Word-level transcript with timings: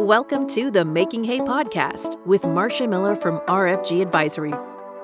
Welcome 0.00 0.46
to 0.46 0.70
the 0.70 0.82
Making 0.82 1.24
Hay 1.24 1.40
podcast 1.40 2.16
with 2.24 2.46
Marcia 2.46 2.88
Miller 2.88 3.14
from 3.14 3.38
RFG 3.40 4.00
Advisory. 4.00 4.54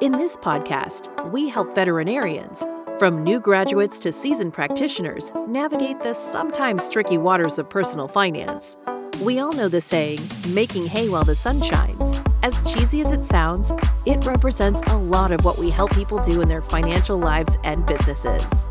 In 0.01 0.13
this 0.13 0.39
podcast, 0.39 1.31
we 1.31 1.51
help 1.51 1.75
veterinarians, 1.75 2.65
from 2.99 3.23
new 3.23 3.39
graduates 3.39 3.99
to 3.99 4.11
seasoned 4.11 4.55
practitioners, 4.55 5.33
navigate 5.47 6.01
the 6.01 6.15
sometimes 6.15 6.89
tricky 6.89 7.19
waters 7.19 7.59
of 7.59 7.69
personal 7.69 8.09
finance. 8.09 8.79
We 9.21 9.39
all 9.39 9.53
know 9.53 9.69
the 9.69 9.83
saying, 9.83 10.21
making 10.49 10.87
hay 10.87 11.11
while 11.11 11.25
the 11.25 11.35
sun 11.37 11.61
shines. 11.61 12.15
As 12.43 12.63
cheesy 12.63 13.03
as 13.03 13.13
it 13.13 13.23
sounds, 13.23 13.73
it 14.07 14.25
represents 14.25 14.81
a 14.87 14.97
lot 14.97 15.31
of 15.31 15.45
what 15.45 15.59
we 15.59 15.69
help 15.69 15.93
people 15.93 16.21
do 16.21 16.41
in 16.41 16.49
their 16.49 16.63
financial 16.63 17.19
lives 17.19 17.59
and 17.65 17.85
businesses. 17.85 18.67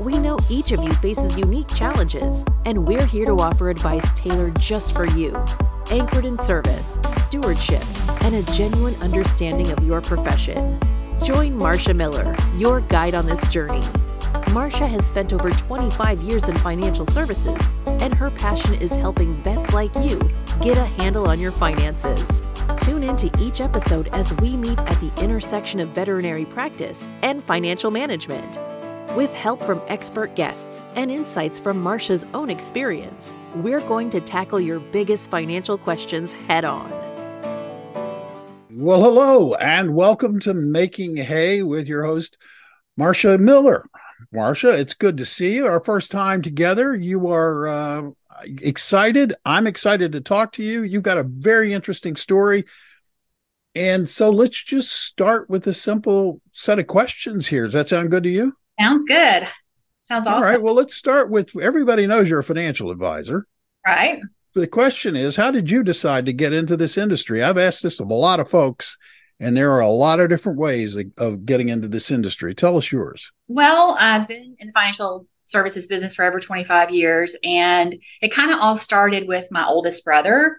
We 0.00 0.18
know 0.18 0.38
each 0.48 0.72
of 0.72 0.82
you 0.82 0.92
faces 0.94 1.38
unique 1.38 1.72
challenges, 1.74 2.44
and 2.66 2.86
we're 2.86 3.06
here 3.06 3.26
to 3.26 3.38
offer 3.38 3.70
advice 3.70 4.12
tailored 4.12 4.58
just 4.58 4.94
for 4.94 5.06
you, 5.08 5.32
anchored 5.90 6.24
in 6.24 6.38
service, 6.38 6.98
stewardship, 7.10 7.84
and 8.22 8.34
a 8.34 8.42
genuine 8.52 8.94
understanding 9.02 9.70
of 9.70 9.82
your 9.84 10.00
profession. 10.00 10.78
Join 11.24 11.56
Marcia 11.56 11.94
Miller, 11.94 12.34
your 12.56 12.80
guide 12.82 13.14
on 13.14 13.26
this 13.26 13.46
journey. 13.48 13.82
Marsha 14.48 14.88
has 14.88 15.06
spent 15.06 15.32
over 15.32 15.50
25 15.50 16.20
years 16.22 16.48
in 16.48 16.56
financial 16.58 17.04
services, 17.04 17.70
and 17.86 18.14
her 18.14 18.30
passion 18.30 18.74
is 18.74 18.94
helping 18.94 19.34
vets 19.42 19.72
like 19.72 19.94
you 19.96 20.18
get 20.60 20.78
a 20.78 20.84
handle 20.84 21.28
on 21.28 21.38
your 21.38 21.52
finances. 21.52 22.42
Tune 22.80 23.02
into 23.02 23.30
each 23.38 23.60
episode 23.60 24.08
as 24.08 24.32
we 24.34 24.56
meet 24.56 24.78
at 24.80 25.00
the 25.00 25.12
intersection 25.22 25.80
of 25.80 25.90
veterinary 25.90 26.44
practice 26.44 27.08
and 27.22 27.42
financial 27.42 27.90
management. 27.90 28.58
With 29.18 29.34
help 29.34 29.60
from 29.64 29.82
expert 29.88 30.36
guests 30.36 30.84
and 30.94 31.10
insights 31.10 31.58
from 31.58 31.82
Marcia's 31.82 32.24
own 32.34 32.50
experience, 32.50 33.34
we're 33.56 33.80
going 33.80 34.10
to 34.10 34.20
tackle 34.20 34.60
your 34.60 34.78
biggest 34.78 35.28
financial 35.28 35.76
questions 35.76 36.34
head 36.34 36.64
on. 36.64 36.88
Well, 38.70 39.02
hello, 39.02 39.54
and 39.54 39.96
welcome 39.96 40.38
to 40.38 40.54
Making 40.54 41.16
Hay 41.16 41.64
with 41.64 41.88
your 41.88 42.04
host, 42.04 42.38
Marcia 42.96 43.38
Miller. 43.38 43.84
Marcia, 44.32 44.70
it's 44.78 44.94
good 44.94 45.16
to 45.16 45.24
see 45.24 45.56
you. 45.56 45.66
Our 45.66 45.82
first 45.82 46.12
time 46.12 46.40
together. 46.40 46.94
You 46.94 47.26
are 47.32 47.66
uh, 47.66 48.10
excited. 48.44 49.34
I'm 49.44 49.66
excited 49.66 50.12
to 50.12 50.20
talk 50.20 50.52
to 50.52 50.62
you. 50.62 50.84
You've 50.84 51.02
got 51.02 51.18
a 51.18 51.24
very 51.24 51.72
interesting 51.72 52.14
story. 52.14 52.66
And 53.74 54.08
so 54.08 54.30
let's 54.30 54.62
just 54.62 54.92
start 54.92 55.50
with 55.50 55.66
a 55.66 55.74
simple 55.74 56.40
set 56.52 56.78
of 56.78 56.86
questions 56.86 57.48
here. 57.48 57.64
Does 57.64 57.74
that 57.74 57.88
sound 57.88 58.12
good 58.12 58.22
to 58.22 58.30
you? 58.30 58.54
Sounds 58.78 59.04
good. 59.04 59.48
Sounds 60.02 60.26
awesome. 60.26 60.32
All 60.32 60.42
right. 60.42 60.62
Well, 60.62 60.74
let's 60.74 60.94
start 60.94 61.30
with 61.30 61.56
everybody 61.60 62.06
knows 62.06 62.30
you're 62.30 62.38
a 62.38 62.44
financial 62.44 62.90
advisor. 62.90 63.46
Right. 63.86 64.20
The 64.54 64.66
question 64.66 65.14
is, 65.16 65.36
how 65.36 65.50
did 65.50 65.70
you 65.70 65.82
decide 65.82 66.26
to 66.26 66.32
get 66.32 66.52
into 66.52 66.76
this 66.76 66.96
industry? 66.96 67.42
I've 67.42 67.58
asked 67.58 67.82
this 67.82 68.00
of 68.00 68.08
a 68.08 68.14
lot 68.14 68.40
of 68.40 68.48
folks, 68.48 68.96
and 69.38 69.56
there 69.56 69.72
are 69.72 69.80
a 69.80 69.90
lot 69.90 70.20
of 70.20 70.28
different 70.28 70.58
ways 70.58 70.96
of 71.16 71.44
getting 71.44 71.68
into 71.68 71.88
this 71.88 72.10
industry. 72.10 72.54
Tell 72.54 72.76
us 72.78 72.90
yours. 72.90 73.30
Well, 73.48 73.96
I've 74.00 74.26
been 74.26 74.56
in 74.58 74.68
the 74.68 74.72
financial 74.72 75.26
services 75.44 75.86
business 75.86 76.14
for 76.14 76.24
over 76.24 76.40
25 76.40 76.90
years, 76.90 77.36
and 77.44 77.96
it 78.20 78.32
kind 78.32 78.50
of 78.50 78.58
all 78.58 78.76
started 78.76 79.28
with 79.28 79.48
my 79.50 79.64
oldest 79.66 80.04
brother 80.04 80.58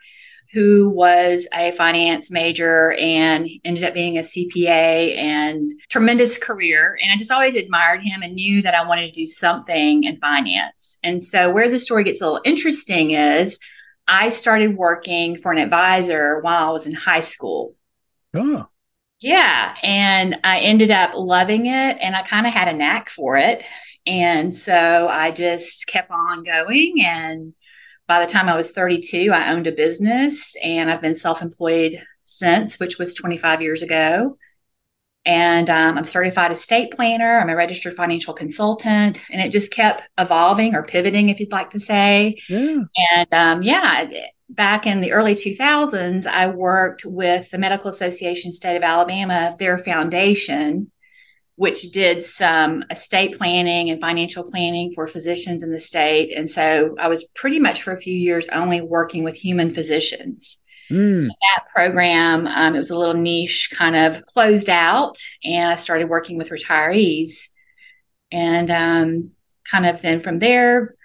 who 0.52 0.90
was 0.90 1.48
a 1.54 1.72
finance 1.74 2.32
major 2.32 2.94
and 2.94 3.48
ended 3.64 3.84
up 3.84 3.94
being 3.94 4.18
a 4.18 4.22
CPA 4.22 5.16
and 5.16 5.72
tremendous 5.90 6.38
career. 6.38 6.98
And 7.02 7.12
I 7.12 7.18
just 7.18 7.32
always 7.32 7.56
admired 7.56 8.02
him 8.02 8.24
and 8.24 8.34
knew 8.34 8.62
that 8.64 8.74
I 8.74 8.88
wanted 8.88 9.08
to 9.08 9.20
do 9.20 9.28
something 9.28 10.04
in 10.04 10.18
finance. 10.18 10.98
And 11.04 11.24
so, 11.24 11.52
where 11.52 11.70
the 11.70 11.80
story 11.80 12.04
gets 12.04 12.22
a 12.22 12.26
little 12.26 12.42
interesting 12.44 13.12
is 13.12 13.60
I 14.08 14.30
started 14.30 14.76
working 14.76 15.38
for 15.38 15.52
an 15.52 15.60
advisor 15.60 16.40
while 16.42 16.70
I 16.70 16.72
was 16.72 16.88
in 16.88 16.94
high 16.94 17.20
school. 17.20 17.76
Oh. 18.36 18.68
Yeah. 19.22 19.76
And 19.84 20.38
I 20.44 20.60
ended 20.60 20.92
up 20.92 21.12
loving 21.14 21.68
it 21.68 21.98
and 22.02 22.16
I 22.16 22.24
kind 22.24 22.48
of 22.48 22.54
had 22.54 22.70
a 22.70 22.74
knack 22.74 23.10
for 23.10 23.38
it. 23.38 23.64
And 24.08 24.56
so 24.56 25.08
I 25.08 25.32
just 25.32 25.86
kept 25.86 26.10
on 26.10 26.44
going 26.44 27.04
and 27.06 27.54
by 28.10 28.26
the 28.26 28.30
time 28.30 28.50
I 28.50 28.56
was 28.56 28.72
32, 28.72 29.32
I 29.32 29.52
owned 29.52 29.68
a 29.68 29.72
business 29.72 30.56
and 30.64 30.90
I've 30.90 31.00
been 31.00 31.14
self 31.14 31.44
employed 31.44 32.04
since, 32.24 32.80
which 32.80 32.98
was 32.98 33.14
25 33.14 33.62
years 33.62 33.84
ago. 33.84 34.36
And 35.26 35.70
um, 35.70 35.96
I'm 35.96 36.04
certified 36.04 36.52
estate 36.52 36.92
planner. 36.92 37.40
I'm 37.40 37.50
a 37.50 37.56
registered 37.56 37.96
financial 37.96 38.34
consultant, 38.34 39.22
and 39.30 39.40
it 39.40 39.52
just 39.52 39.72
kept 39.72 40.02
evolving 40.18 40.74
or 40.74 40.82
pivoting, 40.82 41.30
if 41.30 41.40
you'd 41.40 41.52
like 41.52 41.70
to 41.72 41.80
say. 41.80 42.38
Yeah. 42.50 42.80
And 43.12 43.28
um, 43.32 43.62
yeah, 43.62 44.10
back 44.50 44.88
in 44.88 45.02
the 45.02 45.12
early 45.12 45.36
2000s, 45.36 46.26
I 46.26 46.48
worked 46.48 47.06
with 47.06 47.52
the 47.52 47.60
Medical 47.60 47.92
Association 47.92 48.52
State 48.52 48.78
of 48.78 48.82
Alabama, 48.82 49.56
their 49.60 49.78
foundation, 49.78 50.90
which 51.60 51.92
did 51.92 52.24
some 52.24 52.86
estate 52.90 53.38
planning 53.38 53.90
and 53.90 54.00
financial 54.00 54.50
planning 54.50 54.94
for 54.96 55.08
physicians 55.08 55.62
in 55.62 55.74
the 55.74 55.80
state. 55.80 56.32
And 56.34 56.50
so 56.50 56.96
I 56.98 57.10
was 57.10 57.26
pretty 57.36 57.60
much 57.60 57.84
for 57.84 57.92
a 57.92 58.00
few 58.00 58.14
years 58.14 58.48
only 58.48 58.80
working 58.80 59.26
with 59.26 59.36
human 59.36 59.74
physicians. 59.74 60.58
Mm. 60.90 61.28
That 61.28 61.66
program, 61.76 62.48
um, 62.48 62.76
it 62.76 62.78
was 62.78 62.92
a 62.92 62.98
little 62.98 63.14
niche, 63.14 63.72
kind 63.74 63.98
of 63.98 64.24
closed 64.24 64.70
out, 64.70 65.18
and 65.44 65.70
I 65.70 65.76
started 65.76 66.08
working 66.08 66.38
with 66.38 66.48
retirees. 66.50 67.50
And 68.32 68.72
um, 68.72 69.32
kind 69.70 69.86
of 69.86 70.02
then 70.02 70.22
from 70.22 70.40
there, 70.40 70.96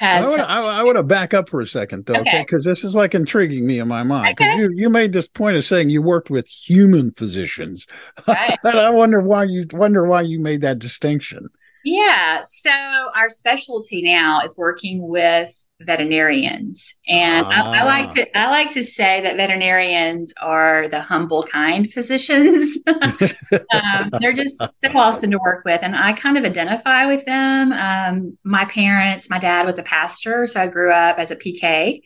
I 0.00 0.22
want, 0.22 0.36
to, 0.36 0.50
I, 0.50 0.82
want 0.82 0.96
to 0.96 1.02
back 1.02 1.34
up 1.34 1.50
for 1.50 1.60
a 1.60 1.66
second, 1.66 2.06
though, 2.06 2.14
okay? 2.20 2.42
Because 2.42 2.66
okay? 2.66 2.70
this 2.70 2.84
is 2.84 2.94
like 2.94 3.14
intriguing 3.14 3.66
me 3.66 3.78
in 3.78 3.88
my 3.88 4.02
mind. 4.02 4.36
Because 4.36 4.54
okay. 4.54 4.62
you, 4.62 4.70
you 4.74 4.90
made 4.90 5.12
this 5.12 5.28
point 5.28 5.56
of 5.56 5.64
saying 5.64 5.90
you 5.90 6.00
worked 6.00 6.30
with 6.30 6.48
human 6.48 7.12
physicians, 7.12 7.86
right. 8.26 8.58
and 8.64 8.78
I 8.78 8.90
wonder 8.90 9.20
why 9.20 9.44
you 9.44 9.66
wonder 9.72 10.06
why 10.06 10.22
you 10.22 10.40
made 10.40 10.62
that 10.62 10.78
distinction. 10.78 11.48
Yeah, 11.84 12.42
so 12.44 12.70
our 13.14 13.28
specialty 13.28 14.02
now 14.02 14.40
is 14.42 14.54
working 14.56 15.06
with 15.06 15.52
veterinarians 15.80 16.94
and 17.08 17.46
ah. 17.46 17.50
I, 17.50 17.78
I, 17.78 17.84
like 17.84 18.06
ah. 18.06 18.12
to 18.12 18.38
i 18.38 18.50
like 18.50 18.72
to 18.74 18.84
say 18.84 19.22
that 19.22 19.36
veterinarians 19.36 20.34
are 20.40 20.88
the 20.88 21.00
humble 21.00 21.42
kind 21.42 21.90
physicians 21.90 22.78
um, 22.86 24.10
they're 24.20 24.34
just 24.34 24.58
so 24.58 24.90
awesome 24.94 25.30
to 25.30 25.38
work 25.38 25.64
with 25.64 25.80
and 25.82 25.96
i 25.96 26.12
kind 26.12 26.36
of 26.36 26.44
identify 26.44 27.06
with 27.06 27.24
them 27.24 27.72
um, 27.72 28.36
my 28.44 28.64
parents 28.66 29.30
my 29.30 29.38
dad 29.38 29.64
was 29.64 29.78
a 29.78 29.82
pastor 29.82 30.46
so 30.46 30.60
i 30.60 30.66
grew 30.66 30.92
up 30.92 31.18
as 31.18 31.30
a 31.30 31.36
pk 31.36 32.02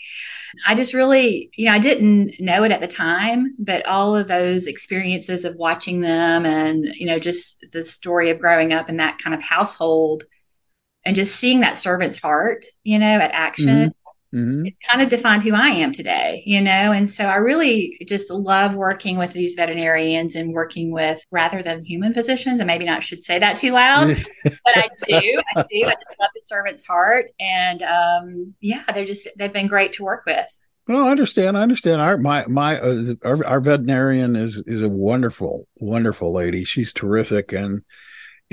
i 0.67 0.75
just 0.75 0.95
really 0.95 1.51
you 1.57 1.67
know 1.67 1.73
i 1.73 1.79
didn't 1.79 2.33
know 2.39 2.63
it 2.63 2.71
at 2.71 2.81
the 2.81 2.87
time 2.87 3.55
but 3.59 3.85
all 3.87 4.15
of 4.15 4.29
those 4.29 4.69
experiences 4.69 5.45
of 5.45 5.57
watching 5.57 6.01
them 6.01 6.47
and 6.47 6.85
you 6.95 7.07
know 7.07 7.19
just 7.19 7.65
the 7.73 7.83
story 7.83 8.31
of 8.31 8.39
growing 8.39 8.73
up 8.73 8.89
in 8.89 8.99
that 8.99 9.19
kind 9.19 9.35
of 9.35 9.43
household 9.43 10.23
and 11.05 11.17
just 11.17 11.37
seeing 11.37 11.61
that 11.61 11.77
servant's 11.77 12.21
heart, 12.21 12.65
you 12.83 12.99
know, 12.99 13.07
at 13.07 13.33
action. 13.33 13.69
Mm-hmm. 13.69 13.89
Mm-hmm. 14.35 14.67
It 14.67 14.75
kind 14.89 15.01
of 15.01 15.09
defined 15.09 15.45
who 15.45 15.55
I 15.55 15.69
am 15.69 15.93
today, 15.93 16.43
you 16.45 16.61
know, 16.61 16.91
and 16.91 17.09
so 17.09 17.27
I 17.27 17.37
really 17.37 17.97
just 18.09 18.31
love 18.31 18.75
working 18.75 19.17
with 19.17 19.33
these 19.33 19.55
veterinarians 19.55 20.35
and 20.35 20.53
working 20.53 20.91
with 20.91 21.25
rather 21.31 21.63
than 21.63 21.85
human 21.85 22.13
physicians. 22.13 22.59
And 22.59 22.67
maybe 22.67 22.85
not 22.85 23.05
should 23.05 23.23
say 23.23 23.39
that 23.39 23.57
too 23.57 23.71
loud, 23.71 24.09
but 24.45 24.77
I 24.77 24.89
do. 25.09 25.41
I 25.55 25.63
do. 25.71 25.85
I 25.85 25.93
just 25.93 26.17
love 26.19 26.31
the 26.35 26.41
servant's 26.43 26.85
heart, 26.85 27.27
and 27.39 27.83
um, 27.83 28.55
yeah, 28.61 28.83
they're 28.93 29.05
just 29.05 29.29
they've 29.39 29.53
been 29.53 29.69
great 29.69 29.93
to 29.95 30.03
work 30.03 30.25
with. 30.27 30.47
Well, 30.89 31.07
I 31.07 31.11
understand. 31.11 31.57
I 31.57 31.63
understand. 31.63 32.01
Our 32.01 32.19
my 32.19 32.45
my 32.47 32.81
uh, 32.81 33.15
our, 33.25 33.47
our 33.47 33.61
veterinarian 33.61 34.35
is 34.35 34.61
is 34.67 34.83
a 34.83 34.89
wonderful, 34.89 35.69
wonderful 35.77 36.33
lady. 36.33 36.65
She's 36.65 36.93
terrific, 36.93 37.53
and 37.53 37.83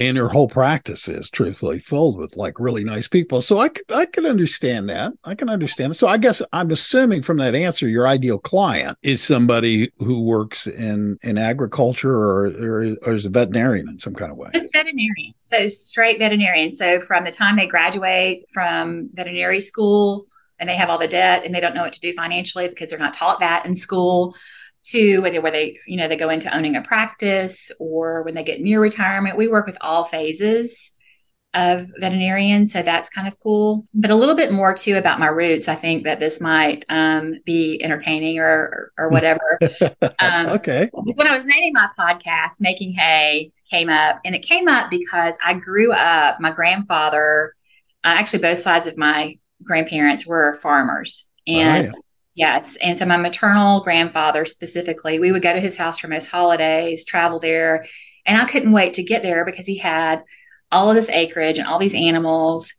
and 0.02 0.18
her 0.18 0.30
whole 0.30 0.48
practice 0.48 1.08
is 1.08 1.30
truthfully 1.30 1.78
filled 1.78 2.18
with 2.18 2.36
like 2.36 2.60
really 2.60 2.84
nice 2.84 3.08
people. 3.08 3.40
So 3.40 3.60
I 3.60 3.70
could, 3.70 3.86
I 3.94 4.08
can 4.08 4.26
understand 4.26 4.90
that. 4.90 5.14
I 5.24 5.36
can 5.36 5.48
understand. 5.48 5.96
So 5.96 6.08
I 6.08 6.18
guess 6.18 6.42
I'm 6.52 6.72
assuming 6.72 7.22
from 7.22 7.38
that 7.38 7.54
answer, 7.54 7.88
your 7.88 8.08
ideal 8.08 8.40
client 8.40 8.98
is 9.04 9.22
somebody 9.22 9.92
who 10.00 10.24
works 10.24 10.66
in, 10.66 11.20
in 11.22 11.38
agriculture 11.38 12.12
or, 12.12 12.48
or, 12.48 12.96
or 13.04 13.14
is 13.14 13.28
a 13.28 13.30
veterinarian 13.30 13.88
in 13.90 14.00
some 14.00 14.16
kind 14.16 14.32
of 14.32 14.38
way. 14.38 14.50
Just 14.56 14.74
veterinarian. 14.74 15.34
So 15.40 15.68
straight 15.68 16.18
veterinarian. 16.18 16.72
So 16.72 17.00
from 17.00 17.24
the 17.24 17.32
time 17.32 17.56
they 17.56 17.68
graduate 17.68 18.50
from 18.52 19.10
veterinary 19.14 19.62
school 19.62 20.26
and 20.58 20.68
they 20.68 20.76
have 20.76 20.90
all 20.90 20.98
the 20.98 21.08
debt 21.08 21.46
and 21.46 21.54
they 21.54 21.60
don't 21.60 21.76
know 21.76 21.84
what 21.84 21.94
to 21.94 22.00
do 22.00 22.12
financially 22.14 22.68
because 22.68 22.90
they're 22.90 22.98
not 22.98 23.14
taught 23.14 23.40
that 23.42 23.68
in 23.68 23.76
school 23.76 24.36
to 24.84 25.20
whether 25.20 25.42
where 25.42 25.52
they 25.52 25.78
you 25.88 25.98
know 25.98 26.08
they 26.08 26.16
go 26.16 26.30
into 26.30 26.56
owning 26.56 26.76
a 26.76 26.82
practice 26.82 27.72
or 27.80 28.24
when 28.24 28.34
they 28.34 28.44
get 28.44 28.62
near 28.62 28.80
retirement. 28.80 29.38
We 29.38 29.48
work 29.48 29.66
with 29.66 29.78
all 29.82 30.04
phases 30.04 30.92
of 31.54 31.86
veterinarians 32.00 32.72
so 32.72 32.82
that's 32.82 33.10
kind 33.10 33.28
of 33.28 33.38
cool. 33.40 33.86
But 33.94 34.10
a 34.10 34.16
little 34.16 34.36
bit 34.36 34.54
more 34.54 34.74
too 34.74 34.96
about 34.96 35.20
my 35.20 35.28
roots. 35.28 35.68
I 35.68 35.76
think 35.76 36.06
that 36.06 36.20
this 36.20 36.40
might 36.40 36.86
um, 36.88 37.36
be 37.46 37.82
entertaining 37.84 38.40
or 38.40 38.92
or, 38.98 39.10
whatever. 39.10 39.60
Um, 40.20 40.48
okay. 40.50 40.90
when 40.94 41.28
i 41.28 41.32
was 41.32 41.46
naming 41.46 41.74
my 41.74 41.88
podcast 41.98 42.60
making 42.60 42.94
hay 42.94 43.52
came 43.70 43.90
up 43.90 44.20
and 44.24 44.36
it 44.36 44.44
came 44.44 44.68
up 44.68 44.90
because 44.90 45.38
i 45.44 45.54
grew 45.54 45.92
up 45.94 46.40
my 46.40 46.52
grandfather 46.52 47.56
uh, 48.04 48.08
actually 48.08 48.40
both 48.40 48.60
sides 48.60 48.88
of 48.88 48.98
my 48.98 49.38
grandparents 49.64 50.26
were 50.26 50.58
farmers. 50.58 51.28
And 51.48 51.88
oh, 51.88 51.90
yeah 51.90 52.02
Yes. 52.34 52.78
And 52.78 52.98
so 52.98 53.06
my 53.06 53.18
maternal 53.18 53.82
grandfather 53.82 54.46
specifically, 54.46 55.20
we 55.20 55.32
would 55.32 55.42
go 55.42 55.54
to 55.54 55.60
his 55.60 55.76
house 55.76 56.00
for 56.00 56.08
most 56.08 56.28
holidays, 56.28 57.06
travel 57.06 57.40
there. 57.40 57.86
And 58.26 58.42
I 58.42 58.46
couldn't 58.46 58.72
wait 58.72 58.94
to 58.94 59.04
get 59.04 59.22
there 59.22 59.44
because 59.44 59.66
he 59.66 59.78
had 59.78 60.24
all 60.72 60.90
of 60.90 60.96
this 60.96 61.10
acreage 61.10 61.58
and 61.58 61.68
all 61.68 61.80
these 61.80 61.96
animals. 61.96 62.74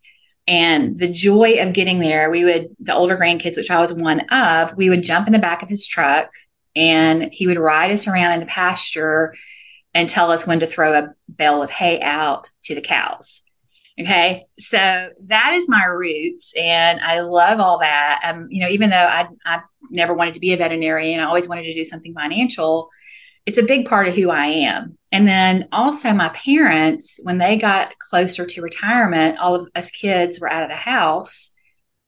And 0.49 0.99
the 0.99 1.09
joy 1.09 1.61
of 1.61 1.75
getting 1.75 1.99
there, 1.99 2.31
we 2.31 2.45
would, 2.45 2.69
the 2.81 2.95
older 2.95 3.17
grandkids, 3.17 3.57
which 3.57 3.71
I 3.71 3.81
was 3.81 3.93
one 3.93 4.21
of, 4.31 4.75
we 4.77 4.89
would 4.89 5.03
jump 5.03 5.27
in 5.27 5.33
the 5.33 5.39
back 5.39 5.63
of 5.63 5.69
his 5.69 5.87
truck 5.87 6.31
and 6.75 7.29
he 7.31 7.47
would 7.47 7.59
ride 7.59 7.91
us 7.91 8.07
around 8.07 8.33
in 8.35 8.41
the 8.41 8.47
pasture 8.47 9.35
and 9.95 10.09
tell 10.09 10.31
us 10.31 10.47
when 10.47 10.61
to 10.61 10.67
throw 10.67 10.99
a 10.99 11.09
bale 11.37 11.63
of 11.63 11.71
hay 11.71 12.01
out 12.01 12.49
to 12.63 12.75
the 12.75 12.81
cows. 12.81 13.42
Okay. 14.01 14.45
So 14.59 15.11
that 15.27 15.53
is 15.55 15.69
my 15.69 15.85
roots. 15.85 16.55
And 16.59 17.01
I 17.01 17.21
love 17.21 17.61
all 17.61 17.79
that. 17.81 18.21
Um, 18.25 18.47
you 18.51 18.63
know, 18.63 18.69
even 18.69 18.91
though 18.91 18.97
I, 18.97 19.29
I 19.45 19.61
never 19.91 20.15
wanted 20.15 20.35
to 20.35 20.41
be 20.41 20.53
a 20.53 20.57
veterinarian, 20.57 21.21
I 21.21 21.25
always 21.25 21.49
wanted 21.49 21.65
to 21.65 21.75
do 21.75 21.85
something 21.85 22.15
financial. 22.15 22.89
It's 23.45 23.59
a 23.59 23.63
big 23.63 23.87
part 23.87 24.09
of 24.09 24.15
who 24.15 24.31
I 24.31 24.47
am. 24.47 24.97
And 25.11 25.29
then 25.29 25.69
also 25.73 26.13
my 26.13 26.31
parents, 26.31 27.21
when 27.23 27.39
they 27.39 27.57
got 27.57 27.95
closer 27.99 28.47
to 28.47 28.63
retirement, 28.63 29.39
all 29.39 29.55
of 29.57 29.69
us 29.75 29.91
kids 29.91 30.41
were 30.41 30.51
out 30.51 30.63
of 30.63 30.71
the 30.71 30.77
house. 30.77 31.51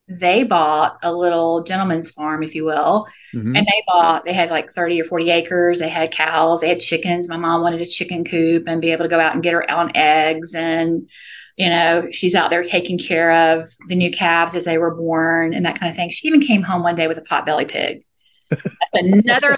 They 0.08 0.44
bought 0.44 0.98
a 1.02 1.12
little 1.12 1.64
gentleman's 1.64 2.10
farm, 2.10 2.42
if 2.42 2.54
you 2.54 2.64
will. 2.64 3.06
Mm-hmm. 3.34 3.56
And 3.56 3.66
they 3.66 3.82
bought, 3.86 4.24
they 4.24 4.32
had 4.32 4.50
like 4.50 4.72
30 4.72 5.00
or 5.00 5.04
40 5.04 5.30
acres. 5.30 5.78
They 5.80 5.88
had 5.88 6.12
cows, 6.12 6.60
they 6.60 6.68
had 6.68 6.80
chickens. 6.80 7.28
My 7.28 7.36
mom 7.36 7.62
wanted 7.62 7.80
a 7.80 7.86
chicken 7.86 8.24
coop 8.24 8.64
and 8.66 8.80
be 8.80 8.92
able 8.92 9.04
to 9.04 9.10
go 9.10 9.20
out 9.20 9.34
and 9.34 9.42
get 9.42 9.54
her 9.54 9.70
own 9.70 9.90
eggs 9.94 10.54
and 10.54 11.08
you 11.56 11.68
know, 11.68 12.08
she's 12.10 12.34
out 12.34 12.50
there 12.50 12.62
taking 12.62 12.98
care 12.98 13.30
of 13.32 13.70
the 13.88 13.94
new 13.94 14.10
calves 14.10 14.54
as 14.54 14.64
they 14.64 14.78
were 14.78 14.94
born 14.94 15.54
and 15.54 15.64
that 15.64 15.78
kind 15.78 15.90
of 15.90 15.96
thing. 15.96 16.10
She 16.10 16.26
even 16.26 16.40
came 16.40 16.62
home 16.62 16.82
one 16.82 16.96
day 16.96 17.06
with 17.06 17.18
a 17.18 17.22
potbelly 17.22 17.68
pig. 17.68 18.04
That's 18.62 19.04
another 19.04 19.56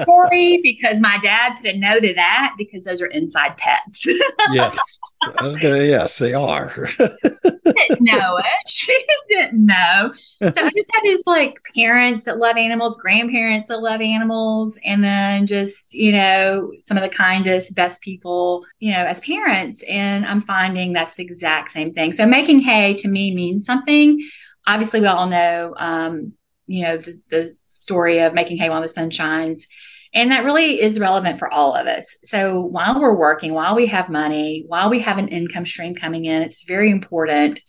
story 0.00 0.60
because 0.62 1.00
my 1.00 1.18
dad 1.18 1.56
put 1.56 1.66
a 1.66 1.76
no 1.76 2.00
to 2.00 2.14
that 2.14 2.54
because 2.56 2.84
those 2.84 3.02
are 3.02 3.06
inside 3.06 3.56
pets. 3.56 4.06
yes. 4.52 4.76
I 5.22 5.46
was 5.46 5.56
gonna 5.56 5.84
yes, 5.84 6.18
they 6.18 6.32
are. 6.32 6.88
didn't 6.98 8.00
know 8.00 8.38
it. 8.38 8.44
She 8.66 8.96
didn't 9.28 9.66
know. 9.66 10.12
So 10.14 10.46
I 10.46 10.50
just 10.50 10.64
had 10.64 11.02
these 11.02 11.22
like 11.26 11.58
parents 11.74 12.24
that 12.24 12.38
love 12.38 12.56
animals, 12.56 12.96
grandparents 12.96 13.68
that 13.68 13.78
love 13.78 14.00
animals, 14.00 14.78
and 14.84 15.02
then 15.02 15.46
just, 15.46 15.94
you 15.94 16.12
know, 16.12 16.70
some 16.82 16.96
of 16.96 17.02
the 17.02 17.08
kindest, 17.08 17.74
best 17.74 18.00
people, 18.00 18.64
you 18.78 18.92
know, 18.92 19.04
as 19.04 19.20
parents. 19.20 19.82
And 19.88 20.24
I'm 20.26 20.40
finding 20.40 20.92
that's 20.92 21.16
the 21.16 21.24
exact 21.24 21.70
same 21.70 21.92
thing. 21.92 22.12
So 22.12 22.26
making 22.26 22.60
hay 22.60 22.94
to 22.94 23.08
me 23.08 23.34
means 23.34 23.66
something. 23.66 24.20
Obviously, 24.66 25.00
we 25.00 25.06
all 25.06 25.26
know 25.26 25.74
um, 25.78 26.34
you 26.68 26.84
know, 26.84 26.96
the, 26.96 27.20
the 27.28 27.56
story 27.68 28.20
of 28.20 28.34
making 28.34 28.58
hay 28.58 28.70
while 28.70 28.82
the 28.82 28.88
sun 28.88 29.10
shines. 29.10 29.66
And 30.14 30.32
that 30.32 30.44
really 30.44 30.80
is 30.80 30.98
relevant 30.98 31.38
for 31.38 31.52
all 31.52 31.74
of 31.74 31.86
us. 31.86 32.16
So 32.24 32.60
while 32.60 32.98
we're 32.98 33.16
working, 33.16 33.52
while 33.52 33.74
we 33.74 33.86
have 33.86 34.08
money, 34.08 34.64
while 34.66 34.88
we 34.88 35.00
have 35.00 35.18
an 35.18 35.28
income 35.28 35.66
stream 35.66 35.94
coming 35.94 36.24
in, 36.24 36.42
it's 36.42 36.64
very 36.64 36.90
important 36.90 37.60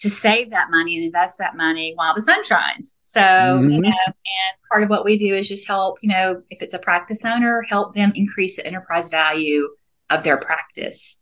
to 0.00 0.10
save 0.10 0.50
that 0.50 0.70
money 0.70 0.96
and 0.96 1.06
invest 1.06 1.38
that 1.38 1.56
money 1.56 1.92
while 1.94 2.14
the 2.14 2.20
sun 2.20 2.44
shines. 2.44 2.94
So, 3.00 3.20
mm-hmm. 3.20 3.70
you 3.70 3.80
know, 3.80 3.88
and 4.06 4.56
part 4.70 4.82
of 4.82 4.90
what 4.90 5.04
we 5.04 5.16
do 5.16 5.34
is 5.34 5.48
just 5.48 5.66
help, 5.66 5.96
you 6.02 6.10
know, 6.10 6.42
if 6.50 6.60
it's 6.60 6.74
a 6.74 6.78
practice 6.78 7.24
owner, 7.24 7.62
help 7.62 7.94
them 7.94 8.12
increase 8.14 8.56
the 8.56 8.66
enterprise 8.66 9.08
value 9.08 9.68
of 10.10 10.22
their 10.22 10.36
practice. 10.36 11.16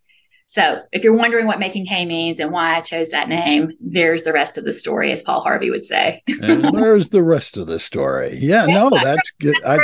So 0.53 0.83
if 0.93 1.03
you're 1.03 1.15
wondering 1.15 1.47
what 1.47 1.59
making 1.59 1.87
hay 1.87 2.05
means 2.05 2.39
and 2.39 2.53
why 2.53 2.77
I 2.77 2.83
chose 2.83 3.09
that 3.09 3.27
name, 3.27 3.73
there's 3.81 4.25
the 4.25 4.35
rest 4.35 4.59
of 4.59 4.67
the 4.67 4.75
story, 4.75 5.11
as 5.11 5.23
Paul 5.23 5.41
Harvey 5.41 5.71
would 5.71 5.83
say. 5.83 6.23
and 6.29 6.75
there's 6.75 7.09
the 7.09 7.23
rest 7.23 7.57
of 7.57 7.67
the 7.67 7.79
story. 7.79 8.39
Yeah, 8.39 8.67
no, 8.67 8.91
that's 9.03 9.31
good. 9.41 9.57
I, 9.65 9.79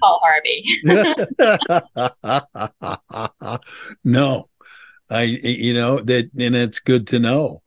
Paul 0.00 0.22
Harvey. 0.24 0.64
no, 4.02 4.48
I, 5.10 5.22
you 5.24 5.74
know, 5.74 6.00
that, 6.00 6.30
and 6.38 6.56
it's 6.56 6.80
good 6.80 7.08
to 7.08 7.18
know. 7.18 7.62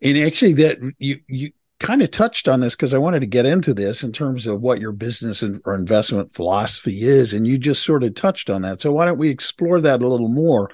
And 0.00 0.16
actually 0.16 0.52
that 0.52 0.78
you, 1.00 1.18
you, 1.26 1.50
kind 1.80 2.02
of 2.02 2.12
touched 2.12 2.46
on 2.46 2.60
this 2.60 2.76
because 2.76 2.94
I 2.94 2.98
wanted 2.98 3.20
to 3.20 3.26
get 3.26 3.46
into 3.46 3.74
this 3.74 4.04
in 4.04 4.12
terms 4.12 4.46
of 4.46 4.60
what 4.60 4.80
your 4.80 4.92
business 4.92 5.42
and 5.42 5.60
or 5.64 5.74
investment 5.74 6.36
philosophy 6.36 7.02
is. 7.02 7.34
And 7.34 7.48
you 7.48 7.58
just 7.58 7.84
sort 7.84 8.04
of 8.04 8.14
touched 8.14 8.48
on 8.48 8.62
that. 8.62 8.80
So 8.80 8.92
why 8.92 9.06
don't 9.06 9.18
we 9.18 9.30
explore 9.30 9.80
that 9.80 10.02
a 10.02 10.06
little 10.06 10.28
more? 10.28 10.70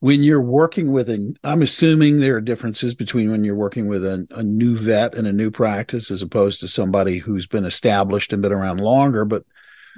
When 0.00 0.22
you're 0.22 0.42
working 0.42 0.92
with 0.92 1.10
a 1.10 1.34
i'm 1.44 1.62
assuming 1.62 2.20
there 2.20 2.36
are 2.36 2.40
differences 2.40 2.94
between 2.94 3.30
when 3.30 3.44
you're 3.44 3.54
working 3.54 3.88
with 3.88 4.04
a, 4.04 4.26
a, 4.30 4.42
new 4.42 4.76
vet 4.76 5.14
and 5.14 5.26
a 5.26 5.32
new 5.32 5.50
practice 5.50 6.10
as 6.10 6.22
opposed 6.22 6.60
to 6.60 6.68
somebody 6.68 7.18
who's 7.18 7.46
been 7.46 7.64
established 7.64 8.32
and 8.32 8.42
been 8.42 8.52
around 8.52 8.78
longer 8.80 9.24
but 9.24 9.44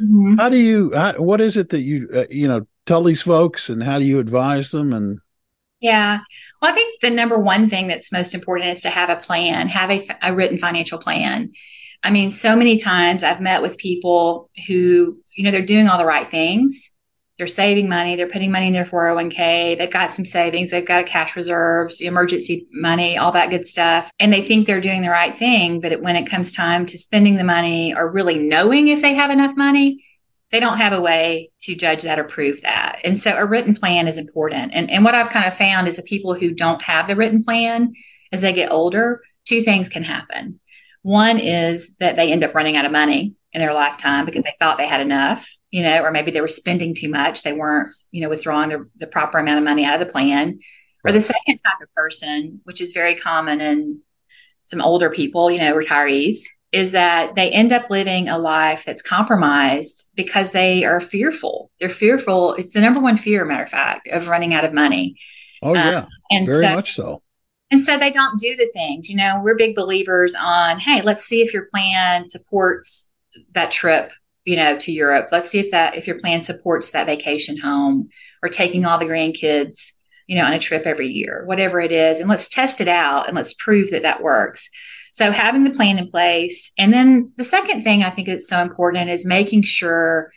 mm-hmm. 0.00 0.36
how 0.36 0.48
do 0.48 0.56
you 0.56 0.92
how, 0.94 1.12
what 1.14 1.40
is 1.40 1.56
it 1.56 1.70
that 1.70 1.82
you 1.82 2.08
uh, 2.14 2.24
you 2.30 2.48
know 2.48 2.66
tell 2.86 3.02
these 3.02 3.22
folks 3.22 3.68
and 3.68 3.82
how 3.82 3.98
do 3.98 4.04
you 4.04 4.18
advise 4.18 4.70
them 4.70 4.92
and? 4.92 5.20
Yeah. 5.80 6.18
Well 6.60 6.72
i 6.72 6.74
think 6.74 7.00
the 7.00 7.10
number 7.10 7.38
one 7.38 7.70
thing 7.70 7.88
that's 7.88 8.12
most 8.12 8.34
important 8.34 8.70
is 8.70 8.82
to 8.82 8.90
have 8.90 9.10
a 9.10 9.16
plan 9.16 9.68
have 9.68 9.90
a, 9.90 10.06
a 10.22 10.34
written 10.34 10.58
financial 10.58 10.98
plan. 10.98 11.52
I 12.02 12.10
mean 12.10 12.30
so 12.30 12.56
many 12.56 12.78
times 12.78 13.22
i've 13.22 13.40
met 13.40 13.62
with 13.62 13.76
people 13.76 14.50
who 14.66 15.18
you 15.36 15.44
know 15.44 15.50
they're 15.50 15.62
doing 15.62 15.88
all 15.88 15.98
the 15.98 16.06
right 16.06 16.26
things 16.26 16.90
they're 17.40 17.46
saving 17.46 17.88
money, 17.88 18.16
they're 18.16 18.28
putting 18.28 18.52
money 18.52 18.66
in 18.66 18.74
their 18.74 18.84
401k, 18.84 19.78
they've 19.78 19.90
got 19.90 20.10
some 20.10 20.26
savings, 20.26 20.70
they've 20.70 20.84
got 20.84 21.00
a 21.00 21.04
cash 21.04 21.34
reserves, 21.34 22.02
emergency 22.02 22.66
money, 22.70 23.16
all 23.16 23.32
that 23.32 23.48
good 23.48 23.64
stuff. 23.64 24.10
And 24.20 24.30
they 24.30 24.42
think 24.42 24.66
they're 24.66 24.78
doing 24.78 25.00
the 25.00 25.08
right 25.08 25.34
thing. 25.34 25.80
But 25.80 26.02
when 26.02 26.16
it 26.16 26.28
comes 26.28 26.54
time 26.54 26.84
to 26.84 26.98
spending 26.98 27.36
the 27.36 27.44
money 27.44 27.94
or 27.94 28.10
really 28.10 28.38
knowing 28.38 28.88
if 28.88 29.00
they 29.00 29.14
have 29.14 29.30
enough 29.30 29.56
money, 29.56 30.04
they 30.50 30.60
don't 30.60 30.76
have 30.76 30.92
a 30.92 31.00
way 31.00 31.50
to 31.62 31.74
judge 31.74 32.02
that 32.02 32.18
or 32.18 32.24
prove 32.24 32.60
that. 32.60 32.98
And 33.04 33.16
so 33.16 33.34
a 33.34 33.46
written 33.46 33.74
plan 33.74 34.06
is 34.06 34.18
important. 34.18 34.72
And, 34.74 34.90
and 34.90 35.02
what 35.02 35.14
I've 35.14 35.30
kind 35.30 35.46
of 35.46 35.56
found 35.56 35.88
is 35.88 35.96
the 35.96 36.02
people 36.02 36.34
who 36.34 36.52
don't 36.52 36.82
have 36.82 37.06
the 37.06 37.16
written 37.16 37.42
plan 37.42 37.94
as 38.32 38.42
they 38.42 38.52
get 38.52 38.70
older, 38.70 39.22
two 39.46 39.62
things 39.62 39.88
can 39.88 40.02
happen. 40.02 40.60
One 41.00 41.38
is 41.38 41.94
that 42.00 42.16
they 42.16 42.32
end 42.32 42.44
up 42.44 42.54
running 42.54 42.76
out 42.76 42.84
of 42.84 42.92
money 42.92 43.32
in 43.54 43.60
their 43.60 43.72
lifetime 43.72 44.26
because 44.26 44.44
they 44.44 44.54
thought 44.58 44.76
they 44.76 44.86
had 44.86 45.00
enough, 45.00 45.48
you 45.70 45.82
know, 45.82 46.02
or 46.02 46.10
maybe 46.10 46.30
they 46.30 46.40
were 46.40 46.48
spending 46.48 46.94
too 46.94 47.08
much. 47.08 47.42
They 47.42 47.52
weren't, 47.52 47.94
you 48.10 48.22
know, 48.22 48.28
withdrawing 48.28 48.70
the, 48.70 48.88
the 48.96 49.06
proper 49.06 49.38
amount 49.38 49.58
of 49.58 49.64
money 49.64 49.84
out 49.84 49.94
of 49.94 50.06
the 50.06 50.12
plan. 50.12 50.58
Right. 51.02 51.10
Or 51.10 51.12
the 51.12 51.20
second 51.20 51.58
type 51.58 51.80
of 51.82 51.92
person, 51.94 52.60
which 52.64 52.80
is 52.80 52.92
very 52.92 53.14
common 53.14 53.60
in 53.60 54.00
some 54.64 54.80
older 54.80 55.10
people, 55.10 55.50
you 55.50 55.58
know, 55.58 55.74
retirees, 55.74 56.42
is 56.72 56.92
that 56.92 57.34
they 57.34 57.50
end 57.50 57.72
up 57.72 57.90
living 57.90 58.28
a 58.28 58.38
life 58.38 58.84
that's 58.84 59.02
compromised 59.02 60.08
because 60.14 60.52
they 60.52 60.84
are 60.84 61.00
fearful. 61.00 61.70
They're 61.80 61.88
fearful. 61.88 62.54
It's 62.54 62.72
the 62.72 62.80
number 62.80 63.00
one 63.00 63.16
fear, 63.16 63.44
matter 63.44 63.64
of 63.64 63.70
fact, 63.70 64.08
of 64.08 64.28
running 64.28 64.54
out 64.54 64.64
of 64.64 64.72
money. 64.72 65.16
Oh, 65.62 65.74
yeah. 65.74 65.90
Uh, 65.90 66.06
and 66.30 66.46
very 66.46 66.64
so, 66.64 66.74
much 66.74 66.94
so. 66.94 67.22
And 67.72 67.82
so 67.82 67.96
they 67.96 68.10
don't 68.10 68.38
do 68.38 68.56
the 68.56 68.68
things, 68.72 69.08
you 69.08 69.16
know, 69.16 69.40
we're 69.42 69.54
big 69.54 69.76
believers 69.76 70.34
on, 70.34 70.80
hey, 70.80 71.02
let's 71.02 71.24
see 71.24 71.42
if 71.42 71.54
your 71.54 71.66
plan 71.66 72.28
supports 72.28 73.06
that 73.52 73.70
trip 73.70 74.12
you 74.50 74.56
know 74.56 74.76
to 74.76 74.90
europe. 74.90 75.28
Let's 75.30 75.48
see 75.48 75.60
if 75.60 75.70
that 75.70 75.94
if 75.94 76.08
your 76.08 76.18
plan 76.18 76.40
supports 76.40 76.90
that 76.90 77.06
vacation 77.06 77.56
home 77.56 78.08
or 78.42 78.48
taking 78.48 78.84
all 78.84 78.98
the 78.98 79.04
grandkids 79.04 79.92
you 80.26 80.36
know 80.36 80.44
on 80.44 80.52
a 80.52 80.58
trip 80.58 80.82
every 80.86 81.06
year 81.06 81.44
whatever 81.46 81.80
it 81.80 81.92
is. 81.92 82.18
And 82.18 82.28
let's 82.28 82.48
test 82.48 82.80
it 82.80 82.88
out 82.88 83.28
and 83.28 83.36
let's 83.36 83.54
prove 83.54 83.92
that 83.92 84.02
that 84.02 84.24
works. 84.24 84.68
So 85.12 85.30
having 85.30 85.62
the 85.62 85.70
plan 85.70 85.98
in 85.98 86.08
place. 86.08 86.72
And 86.76 86.92
then 86.92 87.32
the 87.36 87.44
second 87.44 87.84
thing 87.84 88.02
i 88.02 88.10
think 88.10 88.26
is 88.26 88.48
so 88.48 88.60
important 88.60 89.08
is 89.08 89.24
making 89.24 89.62
sure 89.62 90.32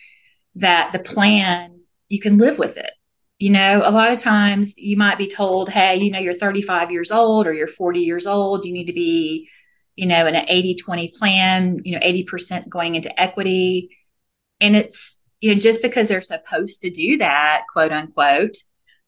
that 0.55 0.91
the 0.93 0.99
plan 0.99 1.79
you 2.07 2.19
can 2.19 2.37
live 2.37 2.59
with 2.59 2.77
it. 2.77 2.91
You 3.39 3.49
know 3.49 3.81
a 3.83 3.89
lot 3.89 4.11
of 4.13 4.21
times 4.21 4.75
you 4.77 4.95
might 4.95 5.17
be 5.17 5.27
told 5.27 5.69
hey 5.69 5.95
you 5.95 6.11
know 6.11 6.19
you're 6.19 6.35
35 6.35 6.91
years 6.91 7.11
old 7.11 7.47
or 7.47 7.53
you're 7.53 7.67
40 7.67 7.99
years 7.99 8.27
old. 8.27 8.63
You 8.63 8.73
need 8.73 8.85
to 8.93 8.93
be 8.93 9.49
you 9.95 10.07
know, 10.07 10.25
in 10.25 10.35
an 10.35 10.45
80 10.47 10.75
20 10.75 11.07
plan, 11.09 11.79
you 11.83 11.93
know, 11.93 12.05
80% 12.05 12.69
going 12.69 12.95
into 12.95 13.19
equity. 13.19 13.95
And 14.61 14.75
it's, 14.75 15.19
you 15.41 15.53
know, 15.53 15.59
just 15.59 15.81
because 15.81 16.07
they're 16.07 16.21
supposed 16.21 16.81
to 16.81 16.89
do 16.89 17.17
that, 17.17 17.63
quote 17.71 17.91
unquote, 17.91 18.55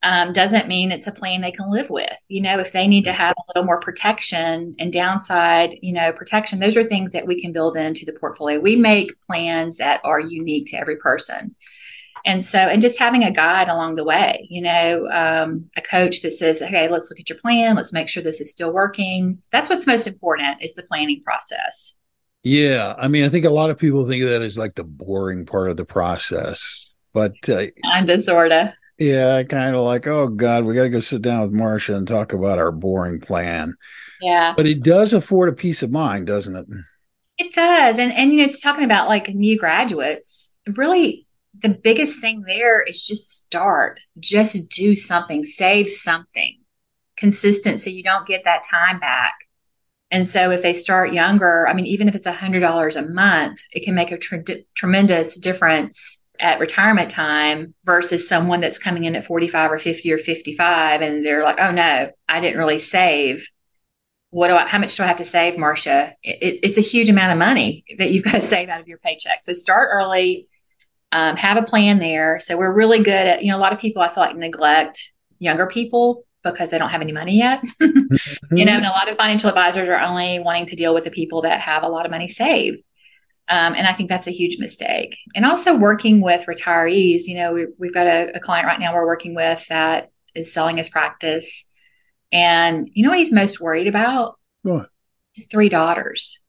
um, 0.03 0.33
doesn't 0.33 0.67
mean 0.67 0.91
it's 0.91 1.07
a 1.07 1.11
plan 1.11 1.41
they 1.41 1.51
can 1.51 1.71
live 1.71 1.89
with. 1.89 2.15
You 2.27 2.41
know, 2.41 2.59
if 2.59 2.71
they 2.71 2.87
need 2.87 3.05
to 3.05 3.13
have 3.13 3.35
a 3.37 3.43
little 3.49 3.65
more 3.65 3.79
protection 3.79 4.75
and 4.77 4.93
downside, 4.93 5.79
you 5.81 5.93
know, 5.93 6.11
protection, 6.11 6.59
those 6.59 6.77
are 6.77 6.83
things 6.83 7.11
that 7.13 7.25
we 7.25 7.41
can 7.41 7.51
build 7.51 7.75
into 7.75 8.05
the 8.05 8.13
portfolio. 8.13 8.59
We 8.59 8.75
make 8.75 9.19
plans 9.21 9.77
that 9.77 10.01
are 10.03 10.19
unique 10.19 10.67
to 10.67 10.77
every 10.77 10.97
person 10.97 11.55
and 12.25 12.43
so 12.43 12.57
and 12.57 12.81
just 12.81 12.99
having 12.99 13.23
a 13.23 13.31
guide 13.31 13.69
along 13.69 13.95
the 13.95 14.03
way 14.03 14.47
you 14.49 14.61
know 14.61 15.07
um, 15.09 15.69
a 15.77 15.81
coach 15.81 16.21
that 16.21 16.31
says 16.31 16.61
okay 16.61 16.89
let's 16.89 17.09
look 17.09 17.19
at 17.19 17.29
your 17.29 17.39
plan 17.39 17.75
let's 17.75 17.93
make 17.93 18.09
sure 18.09 18.23
this 18.23 18.41
is 18.41 18.51
still 18.51 18.73
working 18.73 19.37
that's 19.51 19.69
what's 19.69 19.87
most 19.87 20.07
important 20.07 20.61
is 20.61 20.73
the 20.73 20.83
planning 20.83 21.21
process 21.23 21.93
yeah 22.45 22.95
i 22.97 23.07
mean 23.07 23.25
i 23.25 23.29
think 23.29 23.43
a 23.43 23.49
lot 23.49 23.69
of 23.69 23.77
people 23.77 24.07
think 24.07 24.23
of 24.23 24.29
that 24.29 24.41
as 24.41 24.57
like 24.57 24.75
the 24.75 24.83
boring 24.83 25.45
part 25.45 25.69
of 25.69 25.75
the 25.75 25.85
process 25.85 26.87
but 27.11 27.33
uh, 27.49 27.65
kind 27.83 28.09
of 28.09 28.21
sorta 28.21 28.73
yeah 28.97 29.43
kind 29.43 29.75
of 29.75 29.81
like 29.83 30.07
oh 30.07 30.27
god 30.27 30.63
we 30.63 30.73
got 30.73 30.83
to 30.83 30.89
go 30.89 31.01
sit 31.01 31.21
down 31.21 31.41
with 31.41 31.51
Marcia 31.51 31.95
and 31.95 32.07
talk 32.07 32.31
about 32.31 32.59
our 32.59 32.71
boring 32.71 33.19
plan 33.19 33.73
yeah 34.21 34.53
but 34.55 34.65
it 34.65 34.81
does 34.81 35.11
afford 35.11 35.49
a 35.49 35.53
peace 35.53 35.83
of 35.83 35.91
mind 35.91 36.27
doesn't 36.27 36.55
it 36.55 36.67
It 37.37 37.53
does. 37.53 37.97
And 37.97 38.13
and 38.13 38.31
you 38.31 38.37
know, 38.37 38.45
it's 38.45 38.61
talking 38.61 38.85
about 38.85 39.09
like 39.09 39.27
new 39.29 39.57
graduates. 39.57 40.57
Really 40.75 41.27
the 41.61 41.69
biggest 41.69 42.21
thing 42.21 42.43
there 42.47 42.81
is 42.81 43.05
just 43.05 43.29
start. 43.29 43.99
Just 44.19 44.69
do 44.69 44.95
something, 44.95 45.43
save 45.43 45.89
something 45.89 46.59
consistent 47.17 47.79
so 47.79 47.89
you 47.89 48.03
don't 48.03 48.27
get 48.27 48.43
that 48.43 48.63
time 48.69 48.99
back. 48.99 49.33
And 50.11 50.27
so 50.27 50.51
if 50.51 50.61
they 50.61 50.73
start 50.73 51.13
younger, 51.13 51.67
I 51.67 51.73
mean, 51.73 51.85
even 51.87 52.07
if 52.07 52.15
it's 52.15 52.27
a 52.27 52.33
$100 52.33 52.95
a 52.95 53.09
month, 53.09 53.59
it 53.71 53.83
can 53.83 53.95
make 53.95 54.11
a 54.11 54.17
tre- 54.17 54.65
tremendous 54.75 55.37
difference 55.37 56.23
at 56.39 56.59
retirement 56.59 57.09
time 57.09 57.73
versus 57.85 58.27
someone 58.27 58.61
that's 58.61 58.77
coming 58.77 59.05
in 59.05 59.15
at 59.15 59.25
45 59.25 59.71
or 59.71 59.79
50 59.79 60.11
or 60.11 60.17
55 60.17 61.01
and 61.01 61.25
they're 61.25 61.43
like, 61.43 61.59
oh 61.59 61.71
no, 61.71 62.09
I 62.27 62.39
didn't 62.39 62.57
really 62.57 62.79
save. 62.79 63.49
What 64.31 64.49
do 64.49 64.55
I, 64.55 64.67
how 64.67 64.79
much 64.79 64.95
do 64.95 65.03
I 65.03 65.07
have 65.07 65.17
to 65.17 65.25
save, 65.25 65.57
Marcia? 65.57 66.13
It, 66.21 66.59
it's 66.61 66.77
a 66.77 66.81
huge 66.81 67.09
amount 67.09 67.31
of 67.31 67.37
money 67.37 67.85
that 67.97 68.11
you've 68.11 68.25
got 68.25 68.33
to 68.33 68.41
save 68.41 68.69
out 68.69 68.81
of 68.81 68.87
your 68.87 68.97
paycheck. 68.97 69.43
So 69.43 69.53
start 69.53 69.89
early, 69.91 70.49
um, 71.11 71.37
have 71.37 71.57
a 71.57 71.63
plan 71.63 71.99
there. 71.99 72.39
So 72.41 72.57
we're 72.57 72.73
really 72.73 72.99
good 72.99 73.27
at, 73.27 73.43
you 73.43 73.51
know, 73.51 73.57
a 73.57 73.59
lot 73.59 73.73
of 73.73 73.79
people 73.79 74.01
I 74.01 74.09
feel 74.09 74.23
like 74.23 74.35
neglect 74.35 75.13
younger 75.39 75.67
people 75.67 76.24
because 76.51 76.71
they 76.71 76.77
don't 76.77 76.89
have 76.89 77.01
any 77.01 77.11
money 77.11 77.37
yet. 77.37 77.63
mm-hmm. 77.81 78.15
You 78.55 78.65
know, 78.65 78.73
and 78.73 78.85
a 78.85 78.89
lot 78.89 79.09
of 79.09 79.17
financial 79.17 79.49
advisors 79.49 79.89
are 79.89 79.99
only 79.99 80.39
wanting 80.39 80.67
to 80.67 80.75
deal 80.75 80.93
with 80.93 81.03
the 81.03 81.11
people 81.11 81.41
that 81.41 81.59
have 81.59 81.83
a 81.83 81.89
lot 81.89 82.05
of 82.05 82.11
money 82.11 82.27
saved. 82.27 82.77
Um, 83.47 83.75
and 83.75 83.85
I 83.85 83.93
think 83.93 84.09
that's 84.09 84.27
a 84.27 84.31
huge 84.31 84.57
mistake. 84.59 85.17
And 85.35 85.45
also 85.45 85.75
working 85.75 86.21
with 86.21 86.47
retirees, 86.47 87.23
you 87.27 87.35
know, 87.35 87.53
we, 87.53 87.87
have 87.87 87.93
got 87.93 88.07
a, 88.07 88.31
a, 88.35 88.39
client 88.39 88.65
right 88.65 88.79
now 88.79 88.93
we're 88.93 89.05
working 89.05 89.35
with 89.35 89.65
that 89.67 90.11
is 90.33 90.51
selling 90.51 90.77
his 90.77 90.89
practice. 90.89 91.65
And 92.31 92.89
you 92.93 93.03
know 93.03 93.09
what 93.09 93.19
he's 93.19 93.31
most 93.31 93.61
worried 93.61 93.87
about? 93.87 94.39
What? 94.63 94.89
His 95.35 95.45
three 95.51 95.69
daughters. 95.69 96.39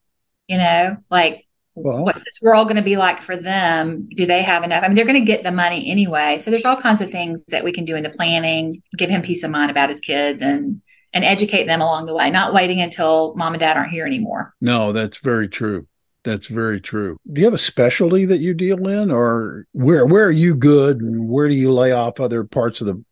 You 0.47 0.57
know, 0.57 0.97
like 1.11 1.46
well, 1.79 2.03
what's 2.03 2.23
this 2.25 2.39
world 2.41 2.67
going 2.67 2.77
to 2.77 2.81
be 2.81 2.97
like 2.97 3.21
for 3.21 3.37
them? 3.37 4.09
Do 4.15 4.25
they 4.25 4.41
have 4.41 4.63
enough? 4.63 4.83
I 4.83 4.87
mean, 4.87 4.95
they're 4.95 5.05
going 5.05 5.19
to 5.19 5.25
get 5.25 5.43
the 5.43 5.51
money 5.51 5.89
anyway. 5.91 6.39
So 6.39 6.49
there's 6.49 6.65
all 6.65 6.75
kinds 6.75 7.01
of 7.01 7.11
things 7.11 7.43
that 7.45 7.63
we 7.63 7.71
can 7.71 7.85
do 7.85 7.95
in 7.95 8.01
the 8.01 8.09
planning, 8.09 8.81
give 8.97 9.11
him 9.11 9.21
peace 9.21 9.43
of 9.43 9.51
mind 9.51 9.69
about 9.69 9.89
his 9.89 10.01
kids 10.01 10.41
and 10.41 10.81
and 11.13 11.23
educate 11.23 11.65
them 11.65 11.81
along 11.81 12.05
the 12.05 12.13
way, 12.13 12.29
not 12.29 12.53
waiting 12.53 12.81
until 12.81 13.33
mom 13.35 13.53
and 13.53 13.59
dad 13.59 13.77
aren't 13.77 13.91
here 13.91 14.05
anymore. 14.05 14.53
No, 14.59 14.91
that's 14.91 15.19
very 15.19 15.47
true. 15.47 15.87
That's 16.23 16.47
very 16.47 16.81
true. 16.81 17.17
Do 17.31 17.39
you 17.39 17.45
have 17.45 17.53
a 17.53 17.59
specialty 17.59 18.25
that 18.25 18.39
you 18.39 18.53
deal 18.53 18.87
in 18.87 19.11
or 19.11 19.65
where 19.71 20.05
where 20.05 20.25
are 20.25 20.31
you 20.31 20.55
good 20.55 20.99
and 20.99 21.29
where 21.29 21.47
do 21.47 21.53
you 21.53 21.71
lay 21.71 21.91
off 21.91 22.19
other 22.19 22.43
parts 22.43 22.81
of 22.81 22.87
the 22.87 23.03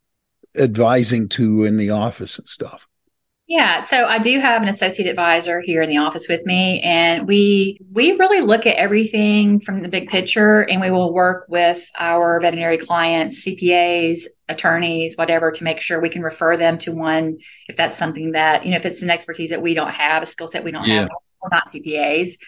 advising 0.57 1.29
to 1.29 1.63
in 1.63 1.77
the 1.77 1.91
office 1.91 2.39
and 2.39 2.49
stuff? 2.49 2.87
Yeah, 3.47 3.81
so 3.81 4.07
I 4.07 4.17
do 4.17 4.39
have 4.39 4.63
an 4.63 4.69
associate 4.69 5.07
advisor 5.07 5.61
here 5.61 5.83
in 5.83 5.89
the 5.89 5.97
office 5.97 6.27
with 6.27 6.43
me 6.47 6.81
and 6.81 7.27
we 7.27 7.79
we 7.91 8.13
really 8.13 8.41
look 8.41 8.65
at 8.65 8.75
everything 8.75 9.59
from 9.59 9.83
the 9.83 9.87
big 9.87 10.09
picture 10.09 10.61
and 10.61 10.81
we 10.81 10.89
will 10.89 11.13
work 11.13 11.45
with 11.47 11.87
our 11.99 12.39
veterinary 12.39 12.79
clients, 12.79 13.45
CPAs, 13.45 14.21
attorneys, 14.49 15.15
whatever 15.15 15.51
to 15.51 15.63
make 15.63 15.79
sure 15.79 16.01
we 16.01 16.09
can 16.09 16.23
refer 16.23 16.57
them 16.57 16.79
to 16.79 16.91
one 16.91 17.37
if 17.67 17.75
that's 17.75 17.95
something 17.95 18.31
that, 18.31 18.65
you 18.65 18.71
know, 18.71 18.77
if 18.77 18.85
it's 18.85 19.03
an 19.03 19.11
expertise 19.11 19.51
that 19.51 19.61
we 19.61 19.75
don't 19.75 19.93
have, 19.93 20.23
a 20.23 20.25
skill 20.25 20.47
set 20.47 20.63
we 20.63 20.71
don't 20.71 20.87
yeah. 20.87 21.01
have, 21.01 21.09
we're 21.43 21.49
not 21.51 21.67
CPAs, 21.67 22.39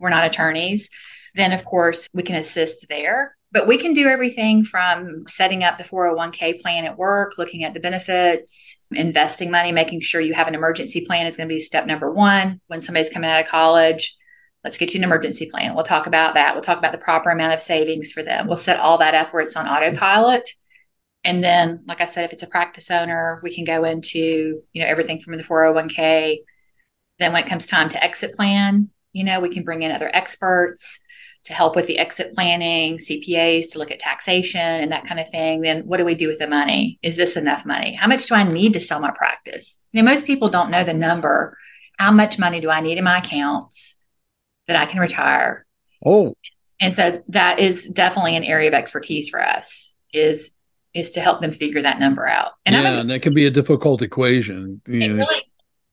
we're 0.00 0.10
not 0.10 0.26
attorneys, 0.26 0.90
then 1.34 1.52
of 1.52 1.64
course 1.64 2.10
we 2.12 2.22
can 2.22 2.36
assist 2.36 2.84
there. 2.90 3.38
But 3.52 3.66
we 3.66 3.76
can 3.76 3.92
do 3.92 4.08
everything 4.08 4.64
from 4.64 5.24
setting 5.28 5.62
up 5.62 5.76
the 5.76 5.84
401k 5.84 6.62
plan 6.62 6.84
at 6.84 6.96
work, 6.96 7.34
looking 7.36 7.64
at 7.64 7.74
the 7.74 7.80
benefits, 7.80 8.78
investing 8.90 9.50
money, 9.50 9.72
making 9.72 10.00
sure 10.00 10.22
you 10.22 10.32
have 10.32 10.48
an 10.48 10.54
emergency 10.54 11.04
plan 11.04 11.26
is 11.26 11.36
going 11.36 11.48
to 11.48 11.54
be 11.54 11.60
step 11.60 11.86
number 11.86 12.10
one. 12.10 12.60
When 12.68 12.80
somebody's 12.80 13.10
coming 13.10 13.28
out 13.28 13.42
of 13.42 13.48
college, 13.48 14.16
let's 14.64 14.78
get 14.78 14.94
you 14.94 15.00
an 15.00 15.04
emergency 15.04 15.50
plan. 15.50 15.74
We'll 15.74 15.84
talk 15.84 16.06
about 16.06 16.34
that. 16.34 16.54
We'll 16.54 16.62
talk 16.62 16.78
about 16.78 16.92
the 16.92 16.98
proper 16.98 17.28
amount 17.28 17.52
of 17.52 17.60
savings 17.60 18.10
for 18.10 18.22
them. 18.22 18.46
We'll 18.46 18.56
set 18.56 18.80
all 18.80 18.96
that 18.98 19.14
up 19.14 19.34
where 19.34 19.42
it's 19.42 19.56
on 19.56 19.68
autopilot. 19.68 20.48
And 21.24 21.44
then, 21.44 21.84
like 21.86 22.00
I 22.00 22.06
said, 22.06 22.24
if 22.24 22.32
it's 22.32 22.42
a 22.42 22.48
practice 22.48 22.90
owner, 22.90 23.38
we 23.42 23.54
can 23.54 23.64
go 23.64 23.84
into, 23.84 24.62
you 24.72 24.82
know, 24.82 24.88
everything 24.88 25.20
from 25.20 25.36
the 25.36 25.44
401k. 25.44 26.38
Then 27.18 27.32
when 27.32 27.44
it 27.44 27.48
comes 27.48 27.66
time 27.66 27.90
to 27.90 28.02
exit 28.02 28.34
plan, 28.34 28.88
you 29.12 29.24
know, 29.24 29.40
we 29.40 29.50
can 29.50 29.62
bring 29.62 29.82
in 29.82 29.92
other 29.92 30.10
experts 30.12 31.00
to 31.44 31.52
help 31.52 31.74
with 31.74 31.86
the 31.86 31.98
exit 31.98 32.32
planning, 32.34 32.98
CPAs 32.98 33.72
to 33.72 33.78
look 33.78 33.90
at 33.90 33.98
taxation 33.98 34.60
and 34.60 34.92
that 34.92 35.06
kind 35.06 35.18
of 35.18 35.28
thing, 35.30 35.62
then 35.62 35.80
what 35.86 35.96
do 35.96 36.04
we 36.04 36.14
do 36.14 36.28
with 36.28 36.38
the 36.38 36.46
money? 36.46 36.98
Is 37.02 37.16
this 37.16 37.36
enough 37.36 37.66
money? 37.66 37.94
How 37.94 38.06
much 38.06 38.26
do 38.26 38.34
I 38.34 38.44
need 38.44 38.72
to 38.74 38.80
sell 38.80 39.00
my 39.00 39.10
practice? 39.10 39.78
You 39.92 40.02
know, 40.02 40.10
most 40.10 40.26
people 40.26 40.48
don't 40.48 40.70
know 40.70 40.84
the 40.84 40.94
number. 40.94 41.58
How 41.98 42.12
much 42.12 42.38
money 42.38 42.60
do 42.60 42.70
I 42.70 42.80
need 42.80 42.98
in 42.98 43.04
my 43.04 43.18
accounts 43.18 43.96
that 44.68 44.76
I 44.76 44.86
can 44.86 45.00
retire? 45.00 45.66
Oh. 46.04 46.34
And 46.80 46.94
so 46.94 47.22
that 47.28 47.58
is 47.58 47.88
definitely 47.88 48.36
an 48.36 48.44
area 48.44 48.68
of 48.68 48.74
expertise 48.74 49.28
for 49.28 49.42
us 49.42 49.92
is 50.12 50.50
is 50.94 51.12
to 51.12 51.20
help 51.20 51.40
them 51.40 51.52
figure 51.52 51.80
that 51.80 51.98
number 51.98 52.26
out. 52.26 52.52
And 52.66 52.74
yeah, 52.74 52.96
a, 52.96 53.00
and 53.00 53.10
that 53.10 53.22
can 53.22 53.32
be 53.32 53.46
a 53.46 53.50
difficult 53.50 54.02
equation. 54.02 54.82
You 54.86 55.08
know. 55.08 55.14
really 55.24 55.42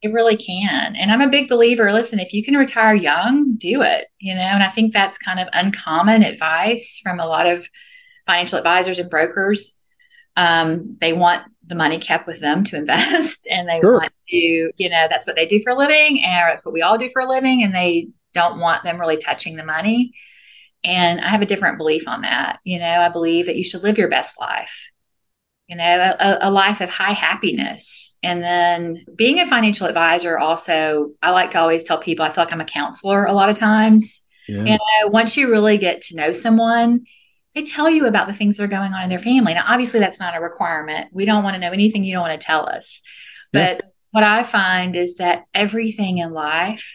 it 0.02 0.14
really 0.14 0.38
can. 0.38 0.96
And 0.96 1.12
I'm 1.12 1.22
a 1.22 1.30
big 1.30 1.48
believer 1.48 1.92
listen, 1.92 2.20
if 2.20 2.34
you 2.34 2.44
can 2.44 2.56
retire 2.56 2.96
young, 2.96 3.56
do 3.56 3.82
it, 3.82 4.08
you 4.20 4.34
know, 4.34 4.42
and 4.42 4.64
I 4.64 4.70
think 4.70 4.94
that's 4.94 5.18
kind 5.18 5.40
of 5.40 5.48
uncommon 5.54 6.24
advice 6.24 7.00
from 7.04 7.20
a 7.20 7.26
lot 7.26 7.48
of 7.48 7.68
financial 8.26 8.58
advisors 8.58 9.00
and 9.00 9.10
brokers. 9.10 9.78
Um, 10.38 10.98
they 11.02 11.12
want 11.12 11.44
the 11.64 11.76
money 11.76 12.00
kept 12.00 12.28
with 12.28 12.40
them 12.40 12.64
to 12.66 12.76
invest 12.78 13.48
and 13.50 13.68
they 13.68 13.80
sure. 13.82 14.00
want 14.00 14.14
to, 14.30 14.72
you 14.78 14.90
know, 14.90 15.08
that's 15.10 15.28
what 15.28 15.36
they 15.36 15.46
do 15.46 15.60
for 15.62 15.72
a 15.72 15.76
living 15.76 16.24
and 16.24 16.60
what 16.64 16.74
we 16.74 16.82
all 16.82 16.98
do 16.98 17.10
for 17.10 17.22
a 17.22 17.28
living. 17.30 17.64
And 17.64 17.76
they 17.76 18.08
don't 18.34 18.60
want 18.60 18.84
them 18.84 19.00
really 19.00 19.18
touching 19.18 19.58
the 19.58 19.66
money. 19.66 20.14
And 20.84 21.20
I 21.20 21.28
have 21.28 21.42
a 21.42 21.46
different 21.46 21.78
belief 21.78 22.08
on 22.08 22.22
that. 22.22 22.60
You 22.64 22.80
know, 22.80 23.02
I 23.02 23.10
believe 23.10 23.48
that 23.48 23.58
you 23.58 23.66
should 23.66 23.84
live 23.84 23.98
your 23.98 24.08
best 24.08 24.40
life 24.40 24.92
you 25.70 25.76
know, 25.76 26.16
a, 26.20 26.40
a, 26.42 26.50
life 26.50 26.82
of 26.82 26.90
high 26.90 27.12
happiness. 27.12 28.16
And 28.24 28.44
then 28.44 29.06
being 29.16 29.40
a 29.40 29.46
financial 29.46 29.86
advisor, 29.86 30.38
also, 30.38 31.12
I 31.22 31.30
like 31.30 31.52
to 31.52 31.60
always 31.60 31.84
tell 31.84 32.00
people 32.00 32.26
I 32.26 32.30
feel 32.30 32.44
like 32.44 32.52
I'm 32.52 32.60
a 32.60 32.66
counselor 32.66 33.26
a 33.26 33.34
lot 33.34 33.50
of 33.50 33.58
times. 33.58 34.22
Yeah. 34.48 34.64
And 34.64 34.80
uh, 34.80 35.10
once 35.10 35.38
you 35.38 35.50
really 35.50 35.78
get 35.78 36.02
to 36.04 36.16
know 36.16 36.34
someone, 36.34 37.06
they 37.54 37.62
tell 37.62 37.88
you 37.88 38.08
about 38.08 38.28
the 38.28 38.34
things 38.34 38.58
that 38.58 38.64
are 38.64 38.68
going 38.68 38.94
on 38.94 39.04
in 39.04 39.10
their 39.10 39.20
family. 39.20 39.54
Now, 39.54 39.66
obviously, 39.68 40.00
that's 40.00 40.20
not 40.20 40.36
a 40.36 40.42
requirement. 40.42 41.10
We 41.14 41.26
don't 41.26 41.44
want 41.44 41.54
to 41.54 41.60
know 41.60 41.72
anything 41.72 42.04
you 42.04 42.14
don't 42.14 42.28
want 42.28 42.42
to 42.42 42.46
tell 42.46 42.68
us. 42.68 43.02
But 43.54 43.78
yeah. 43.78 43.90
what 44.10 44.24
I 44.24 44.42
find 44.42 44.96
is 44.96 45.18
that 45.18 45.44
everything 45.54 46.18
in 46.18 46.34
life, 46.34 46.92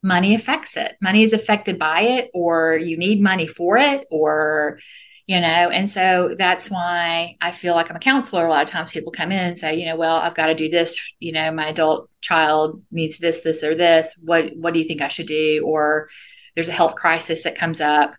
money 0.00 0.36
affects 0.36 0.76
it. 0.76 0.94
Money 1.02 1.24
is 1.24 1.32
affected 1.32 1.76
by 1.76 2.02
it, 2.02 2.30
or 2.32 2.76
you 2.76 2.96
need 2.96 3.20
money 3.20 3.48
for 3.48 3.76
it, 3.78 4.06
or 4.12 4.78
you 5.26 5.40
know? 5.40 5.46
And 5.70 5.88
so 5.90 6.34
that's 6.38 6.70
why 6.70 7.36
i 7.40 7.50
feel 7.50 7.74
like 7.74 7.90
i'm 7.90 7.96
a 7.96 8.00
counselor 8.00 8.46
a 8.46 8.50
lot 8.50 8.62
of 8.62 8.70
times. 8.70 8.92
People 8.92 9.12
come 9.12 9.32
in 9.32 9.38
and 9.38 9.58
say 9.58 9.76
you 9.76 9.86
know 9.86 9.96
well 9.96 10.16
i've 10.16 10.34
got 10.34 10.46
to 10.46 10.54
do 10.54 10.68
this 10.68 11.00
you 11.18 11.32
know 11.32 11.50
my 11.50 11.68
adult 11.68 12.08
child 12.20 12.82
needs 12.90 13.18
this 13.18 13.42
this 13.42 13.62
or 13.62 13.74
this. 13.74 14.18
What 14.22 14.56
what 14.56 14.72
do 14.72 14.78
you 14.80 14.86
think 14.86 15.02
i 15.02 15.08
should 15.08 15.26
do? 15.26 15.62
Or 15.64 16.08
there's 16.54 16.68
a 16.68 16.72
health 16.72 16.94
crisis 16.94 17.42
that 17.44 17.58
comes 17.58 17.80
up 17.80 18.14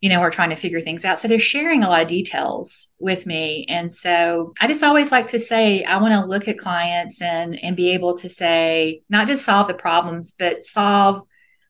you 0.00 0.08
know 0.08 0.20
we're 0.20 0.30
trying 0.30 0.50
to 0.50 0.56
figure 0.56 0.80
things 0.80 1.04
out. 1.04 1.18
So 1.18 1.28
they're 1.28 1.40
sharing 1.40 1.82
a 1.82 1.88
lot 1.88 2.02
of 2.02 2.08
details 2.08 2.88
with 2.98 3.26
me. 3.26 3.66
And 3.68 3.92
so 3.92 4.54
i 4.60 4.66
just 4.66 4.82
always 4.82 5.12
like 5.12 5.28
to 5.28 5.38
say 5.38 5.84
i 5.84 5.96
want 5.98 6.14
to 6.14 6.26
look 6.26 6.48
at 6.48 6.58
clients 6.58 7.20
and 7.20 7.58
and 7.62 7.76
be 7.76 7.90
able 7.90 8.16
to 8.18 8.28
say 8.28 9.02
not 9.08 9.26
just 9.26 9.44
solve 9.44 9.68
the 9.68 9.74
problems 9.74 10.32
but 10.38 10.62
solve 10.62 11.22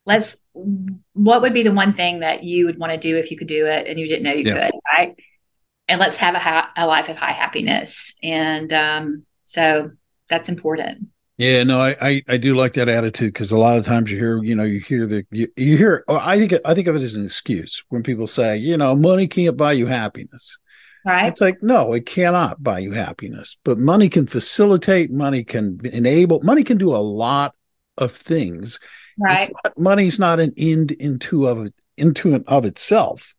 let's 0.09 0.37
what 1.13 1.43
would 1.43 1.53
be 1.53 1.63
the 1.63 1.71
one 1.71 1.93
thing 1.93 2.21
that 2.21 2.43
you 2.43 2.65
would 2.65 2.79
want 2.79 2.91
to 2.91 2.99
do 2.99 3.17
if 3.17 3.31
you 3.31 3.37
could 3.37 3.47
do 3.47 3.67
it 3.67 3.87
and 3.87 4.01
you 4.01 4.09
didn't 4.09 4.25
know 4.25 4.33
you 4.33 4.45
yeah. 4.45 4.71
could 4.71 4.81
right 4.91 5.17
and 5.87 6.01
let's 6.01 6.17
have 6.17 6.35
a, 6.35 6.39
ha- 6.39 6.71
a 6.77 6.87
life 6.87 7.09
of 7.09 7.17
high 7.17 7.33
happiness 7.33 8.15
and 8.23 8.73
um, 8.73 9.25
so 9.45 9.91
that's 10.29 10.49
important 10.49 11.07
yeah 11.37 11.63
no 11.63 11.81
i 11.81 11.97
i, 12.01 12.23
I 12.27 12.37
do 12.39 12.57
like 12.57 12.73
that 12.75 12.89
attitude 12.89 13.35
because 13.35 13.53
a 13.53 13.59
lot 13.59 13.77
of 13.77 13.85
times 13.85 14.11
you 14.11 14.19
hear 14.19 14.43
you 14.43 14.57
know 14.57 14.65
you 14.65 14.81
hear 14.81 15.07
the 15.07 15.25
you, 15.31 15.47
you 15.57 15.77
hear 15.77 16.05
oh, 16.09 16.19
i 16.21 16.39
think 16.39 16.61
i 16.65 16.75
think 16.75 16.89
of 16.89 16.97
it 16.97 17.03
as 17.03 17.15
an 17.15 17.27
excuse 17.27 17.85
when 17.91 18.03
people 18.03 18.27
say 18.27 18.57
you 18.57 18.77
know 18.77 18.97
money 18.97 19.29
can't 19.29 19.57
buy 19.57 19.73
you 19.73 19.87
happiness 19.87 20.59
Right. 21.05 21.29
It's 21.29 21.41
like, 21.41 21.63
no, 21.63 21.95
it 21.95 22.05
cannot 22.05 22.63
buy 22.63 22.81
you 22.81 22.93
happiness, 22.93 23.57
but 23.65 23.79
money 23.79 24.11
can 24.11 24.27
facilitate, 24.27 25.11
money 25.11 25.43
can 25.43 25.81
enable, 25.85 26.43
money 26.43 26.65
can 26.65 26.77
do 26.77 26.95
a 26.95 26.99
lot 26.99 27.55
of 27.97 28.13
things. 28.13 28.79
Right. 29.19 29.53
money's 29.77 30.19
not 30.19 30.41
an 30.41 30.53
end 30.57 30.93
into 30.93 31.47
of 31.47 31.73
into 31.97 32.35
and 32.35 32.45
of 32.47 32.65
itself. 32.65 33.35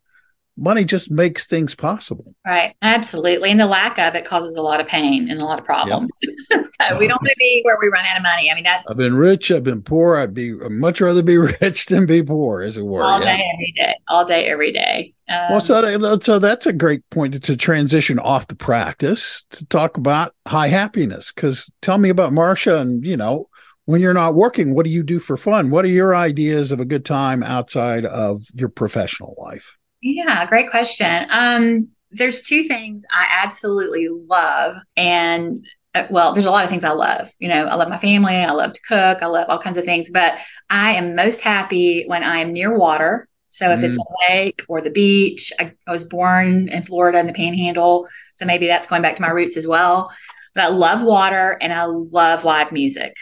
Money 0.57 0.83
just 0.83 1.09
makes 1.09 1.47
things 1.47 1.73
possible. 1.73 2.35
Right. 2.45 2.75
Absolutely. 2.81 3.49
And 3.49 3.57
the 3.57 3.65
lack 3.65 3.97
of 3.97 4.13
it 4.15 4.25
causes 4.25 4.57
a 4.57 4.61
lot 4.61 4.81
of 4.81 4.87
pain 4.87 5.29
and 5.29 5.41
a 5.41 5.45
lot 5.45 5.57
of 5.57 5.63
problems. 5.63 6.11
Yep. 6.21 6.65
so 6.89 6.97
we 6.99 7.07
don't 7.07 7.21
want 7.21 7.29
to 7.29 7.35
be 7.37 7.61
where 7.63 7.77
we 7.81 7.87
run 7.87 8.03
out 8.05 8.17
of 8.17 8.23
money. 8.23 8.51
I 8.51 8.55
mean, 8.55 8.65
that's. 8.65 8.91
I've 8.91 8.97
been 8.97 9.15
rich. 9.15 9.51
I've 9.51 9.63
been 9.63 9.81
poor. 9.81 10.17
I'd 10.17 10.33
be 10.33 10.51
I'd 10.51 10.71
much 10.71 10.99
rather 10.99 11.23
be 11.23 11.37
rich 11.61 11.85
than 11.85 12.05
be 12.05 12.21
poor, 12.21 12.61
as 12.61 12.75
it 12.75 12.85
were. 12.85 13.03
All 13.03 13.21
yeah. 13.21 13.37
day, 13.37 13.43
every 13.53 13.73
day. 13.73 13.95
All 14.09 14.25
day, 14.25 14.45
every 14.47 14.73
day. 14.73 15.13
Um, 15.29 15.47
well, 15.49 15.61
so, 15.61 16.19
so 16.19 16.39
that's 16.39 16.65
a 16.65 16.73
great 16.73 17.09
point 17.09 17.35
to, 17.35 17.39
to 17.39 17.55
transition 17.55 18.19
off 18.19 18.47
the 18.47 18.55
practice 18.55 19.45
to 19.51 19.65
talk 19.67 19.95
about 19.95 20.35
high 20.45 20.67
happiness. 20.67 21.31
Because 21.31 21.71
tell 21.81 21.97
me 21.97 22.09
about 22.09 22.33
Marcia 22.33 22.79
and, 22.79 23.05
you 23.05 23.15
know, 23.15 23.47
when 23.89 24.01
you're 24.01 24.13
not 24.13 24.35
working, 24.35 24.75
what 24.75 24.83
do 24.83 24.91
you 24.91 25.01
do 25.01 25.17
for 25.17 25.35
fun? 25.35 25.71
What 25.71 25.83
are 25.83 25.87
your 25.87 26.15
ideas 26.15 26.71
of 26.71 26.79
a 26.79 26.85
good 26.85 27.03
time 27.03 27.41
outside 27.41 28.05
of 28.05 28.45
your 28.53 28.69
professional 28.69 29.33
life? 29.39 29.77
Yeah, 29.99 30.45
great 30.45 30.69
question. 30.69 31.25
Um, 31.31 31.87
there's 32.11 32.43
two 32.43 32.65
things 32.65 33.03
I 33.11 33.25
absolutely 33.41 34.07
love, 34.07 34.75
and 34.95 35.65
uh, 35.95 36.03
well, 36.11 36.33
there's 36.33 36.45
a 36.45 36.51
lot 36.51 36.65
of 36.65 36.69
things 36.69 36.83
I 36.83 36.91
love. 36.91 37.31
You 37.39 37.49
know, 37.49 37.65
I 37.65 37.73
love 37.73 37.89
my 37.89 37.97
family, 37.97 38.35
I 38.35 38.51
love 38.51 38.73
to 38.73 38.81
cook, 38.87 39.23
I 39.23 39.25
love 39.25 39.49
all 39.49 39.57
kinds 39.57 39.79
of 39.79 39.85
things, 39.85 40.11
but 40.11 40.37
I 40.69 40.91
am 40.91 41.15
most 41.15 41.41
happy 41.41 42.03
when 42.05 42.21
I 42.21 42.41
am 42.41 42.53
near 42.53 42.77
water. 42.77 43.27
So 43.47 43.71
if 43.71 43.79
mm. 43.79 43.85
it's 43.85 43.97
a 43.97 44.31
lake 44.31 44.61
or 44.67 44.81
the 44.81 44.91
beach, 44.91 45.51
I, 45.59 45.73
I 45.87 45.91
was 45.91 46.05
born 46.05 46.69
in 46.69 46.83
Florida 46.83 47.17
in 47.17 47.25
the 47.25 47.33
panhandle. 47.33 48.07
So 48.35 48.45
maybe 48.45 48.67
that's 48.67 48.85
going 48.85 49.01
back 49.01 49.15
to 49.15 49.23
my 49.23 49.31
roots 49.31 49.57
as 49.57 49.65
well. 49.65 50.11
But 50.53 50.65
I 50.65 50.67
love 50.67 51.01
water 51.01 51.57
and 51.59 51.73
I 51.73 51.85
love 51.85 52.45
live 52.45 52.71
music. 52.71 53.15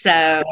So 0.00 0.42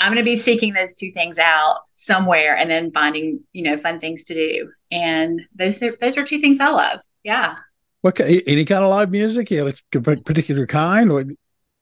I'm 0.00 0.12
going 0.12 0.16
to 0.16 0.30
be 0.30 0.36
seeking 0.36 0.74
those 0.74 0.94
two 0.94 1.12
things 1.12 1.38
out 1.38 1.78
somewhere 1.94 2.56
and 2.56 2.70
then 2.70 2.90
finding, 2.90 3.40
you 3.52 3.62
know, 3.62 3.76
fun 3.76 4.00
things 4.00 4.24
to 4.24 4.34
do. 4.34 4.70
And 4.90 5.42
those 5.54 5.78
those 5.78 6.16
are 6.16 6.24
two 6.24 6.38
things 6.38 6.60
I 6.60 6.68
love. 6.68 7.00
Yeah. 7.22 7.56
What 8.02 8.18
any 8.20 8.64
kind 8.64 8.82
of 8.82 8.90
live 8.90 9.10
music? 9.10 9.50
Yeah, 9.50 9.70
a 9.94 9.98
particular 10.00 10.66
kind? 10.66 11.10
Or? 11.10 11.24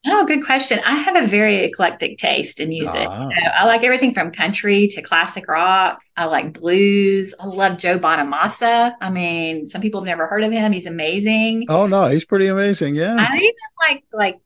Oh, 0.07 0.25
good 0.25 0.45
question. 0.45 0.81
I 0.85 0.97
have 0.97 1.17
a 1.17 1.27
very 1.27 1.57
eclectic 1.57 2.19
taste 2.19 2.61
in 2.61 2.69
music. 2.69 3.07
Ah. 3.09 3.29
So 3.29 3.47
I 3.47 3.65
like 3.65 3.85
everything 3.85 4.15
from 4.15 4.31
country 4.31 4.87
to 4.89 5.03
classic 5.03 5.49
rock. 5.49 6.01
I 6.17 6.27
like 6.27 6.53
blues. 6.53 7.35
I 7.41 7.47
love 7.47 7.79
Joe 7.79 7.99
Bonamassa. 7.99 8.95
I 9.01 9.11
mean, 9.11 9.65
some 9.65 9.81
people 9.81 10.01
have 10.01 10.07
never 10.07 10.27
heard 10.27 10.45
of 10.45 10.53
him. 10.53 10.73
He's 10.73 10.87
amazing. 10.87 11.67
Oh 11.69 11.87
no, 11.87 12.09
he's 12.09 12.25
pretty 12.25 12.49
amazing. 12.49 12.95
Yeah. 12.95 13.17
I 13.19 13.37
even 13.37 13.55
like 13.81 14.05
like 14.13 14.41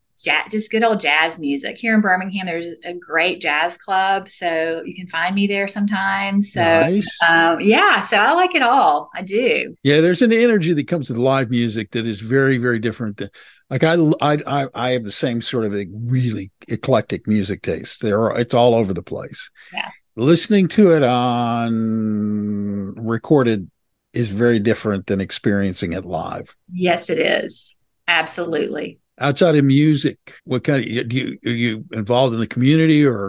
just 0.50 0.70
good 0.70 0.82
old 0.82 1.00
jazz 1.00 1.38
music. 1.38 1.78
Here 1.78 1.94
in 1.94 2.00
Birmingham, 2.00 2.46
there's 2.46 2.68
a 2.84 2.94
great 2.94 3.40
jazz 3.40 3.76
club, 3.76 4.28
so 4.28 4.82
you 4.84 4.94
can 4.94 5.06
find 5.06 5.34
me 5.34 5.46
there 5.46 5.68
sometimes. 5.68 6.52
So, 6.52 6.62
nice. 6.62 7.18
um, 7.26 7.60
yeah, 7.60 8.02
so 8.02 8.16
I 8.16 8.32
like 8.32 8.54
it 8.54 8.62
all. 8.62 9.10
I 9.14 9.22
do. 9.22 9.76
Yeah, 9.82 10.00
there's 10.00 10.22
an 10.22 10.32
energy 10.32 10.72
that 10.72 10.88
comes 10.88 11.08
with 11.08 11.18
live 11.18 11.50
music 11.50 11.92
that 11.92 12.06
is 12.06 12.20
very, 12.20 12.58
very 12.58 12.78
different. 12.78 13.18
Than, 13.18 13.30
like 13.70 13.84
I, 13.84 13.96
I, 14.20 14.68
I 14.74 14.90
have 14.90 15.04
the 15.04 15.12
same 15.12 15.42
sort 15.42 15.64
of 15.64 15.74
a 15.74 15.86
really 15.92 16.50
eclectic 16.68 17.26
music 17.26 17.62
taste. 17.62 18.00
There, 18.00 18.20
are, 18.20 18.38
it's 18.38 18.54
all 18.54 18.74
over 18.74 18.92
the 18.92 19.02
place. 19.02 19.50
Yeah. 19.72 19.90
Listening 20.16 20.68
to 20.68 20.92
it 20.92 21.02
on 21.02 22.94
recorded 22.94 23.70
is 24.12 24.28
very 24.30 24.60
different 24.60 25.06
than 25.06 25.20
experiencing 25.20 25.92
it 25.92 26.04
live. 26.04 26.54
Yes, 26.72 27.10
it 27.10 27.18
is. 27.18 27.74
Absolutely 28.06 29.00
outside 29.20 29.54
of 29.54 29.64
music 29.64 30.18
what 30.44 30.64
kind 30.64 30.80
of 30.80 31.08
do 31.08 31.16
you 31.16 31.38
are 31.46 31.50
you 31.50 31.84
involved 31.92 32.34
in 32.34 32.40
the 32.40 32.46
community 32.46 33.04
or 33.04 33.26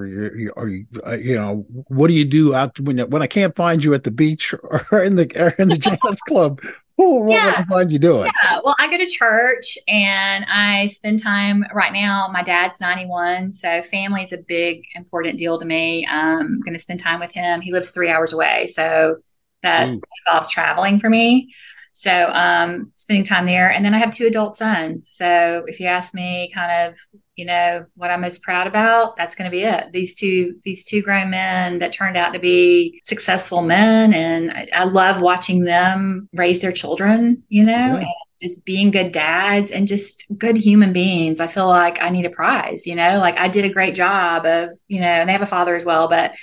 are 0.58 0.68
you 0.68 0.86
uh, 1.06 1.12
you 1.14 1.36
know 1.36 1.66
what 1.70 2.08
do 2.08 2.14
you 2.14 2.26
do 2.26 2.56
out 2.56 2.80
when 2.80 2.98
when 3.10 3.22
i 3.22 3.28
can't 3.28 3.56
find 3.56 3.84
you 3.84 3.94
at 3.94 4.04
the 4.04 4.12
beach 4.12 4.54
or 4.92 5.04
in 5.04 5.16
the 5.16 5.32
or 5.40 5.50
in 5.60 5.70
the 5.70 5.78
jazz 5.78 6.20
club 6.28 6.60
what 6.98 7.30
yeah. 7.30 7.46
would 7.46 7.56
I 7.56 7.64
find 7.66 7.92
you 7.92 8.00
doing? 8.00 8.32
Yeah, 8.44 8.60
well, 8.64 8.76
I 8.80 8.90
go 8.90 8.98
to 8.98 9.06
church 9.06 9.78
and 9.88 10.46
I 10.50 10.88
spend 10.88 11.22
time 11.22 11.66
right 11.74 11.92
now. 11.92 12.30
My 12.32 12.42
dad's 12.42 12.80
91, 12.80 13.52
so 13.52 13.82
family 13.82 14.22
is 14.22 14.32
a 14.32 14.38
big, 14.38 14.84
important 14.96 15.38
deal 15.38 15.60
to 15.60 15.66
me. 15.66 16.06
Um, 16.06 16.40
I'm 16.40 16.60
going 16.62 16.74
to 16.74 16.80
spend 16.80 17.02
time 17.02 17.20
with 17.20 17.34
him. 17.34 17.60
He 17.60 17.74
lives 17.74 17.90
three 17.92 18.10
hours 18.10 18.32
away, 18.32 18.68
so 18.68 19.18
that 19.62 19.90
Ooh. 19.90 20.02
involves 20.26 20.50
traveling 20.50 21.00
for 21.00 21.10
me. 21.10 21.54
So 21.98 22.28
um, 22.28 22.92
spending 22.96 23.24
time 23.24 23.46
there. 23.46 23.72
And 23.72 23.86
then 23.86 23.94
I 23.94 24.00
have 24.00 24.12
two 24.12 24.28
adult 24.28 24.58
sons. 24.58 25.08
So 25.10 25.64
if 25.66 25.80
you 25.80 25.86
ask 25.86 26.14
me 26.14 26.52
kind 26.54 26.90
of, 26.90 27.00
you 27.38 27.46
know, 27.46 27.86
what 27.96 28.12
I'm 28.12 28.20
most 28.20 28.44
proud 28.44 28.68
about, 28.68 29.16
that's 29.16 29.34
going 29.34 29.50
to 29.50 29.56
be 29.56 29.64
it. 29.64 29.94
These 29.94 30.18
two, 30.18 30.60
these 30.66 30.86
two 30.86 31.02
grown 31.02 31.30
men 31.30 31.80
that 31.80 31.94
turned 31.94 32.18
out 32.18 32.34
to 32.34 32.40
be 32.40 33.00
successful 33.06 33.62
men. 33.62 34.14
And 34.14 34.52
I, 34.52 34.68
I 34.76 34.84
love 34.84 35.22
watching 35.22 35.64
them 35.64 36.28
raise 36.34 36.60
their 36.60 36.74
children, 36.74 37.44
you 37.48 37.64
know, 37.64 38.00
yeah. 38.00 38.08
just 38.42 38.66
being 38.66 38.92
good 38.92 39.14
dads 39.14 39.72
and 39.72 39.88
just 39.88 40.26
good 40.38 40.58
human 40.58 40.92
beings. 40.92 41.40
I 41.40 41.48
feel 41.48 41.70
like 41.70 42.04
I 42.04 42.10
need 42.10 42.26
a 42.26 42.30
prize, 42.30 42.86
you 42.86 42.96
know, 42.96 43.20
like 43.20 43.40
I 43.40 43.48
did 43.48 43.64
a 43.64 43.74
great 43.74 43.96
job 43.96 44.46
of, 44.46 44.72
you 44.90 45.00
know, 45.00 45.08
and 45.08 45.30
they 45.30 45.34
have 45.34 45.42
a 45.42 45.46
father 45.46 45.76
as 45.76 45.86
well, 45.86 46.10
but 46.10 46.34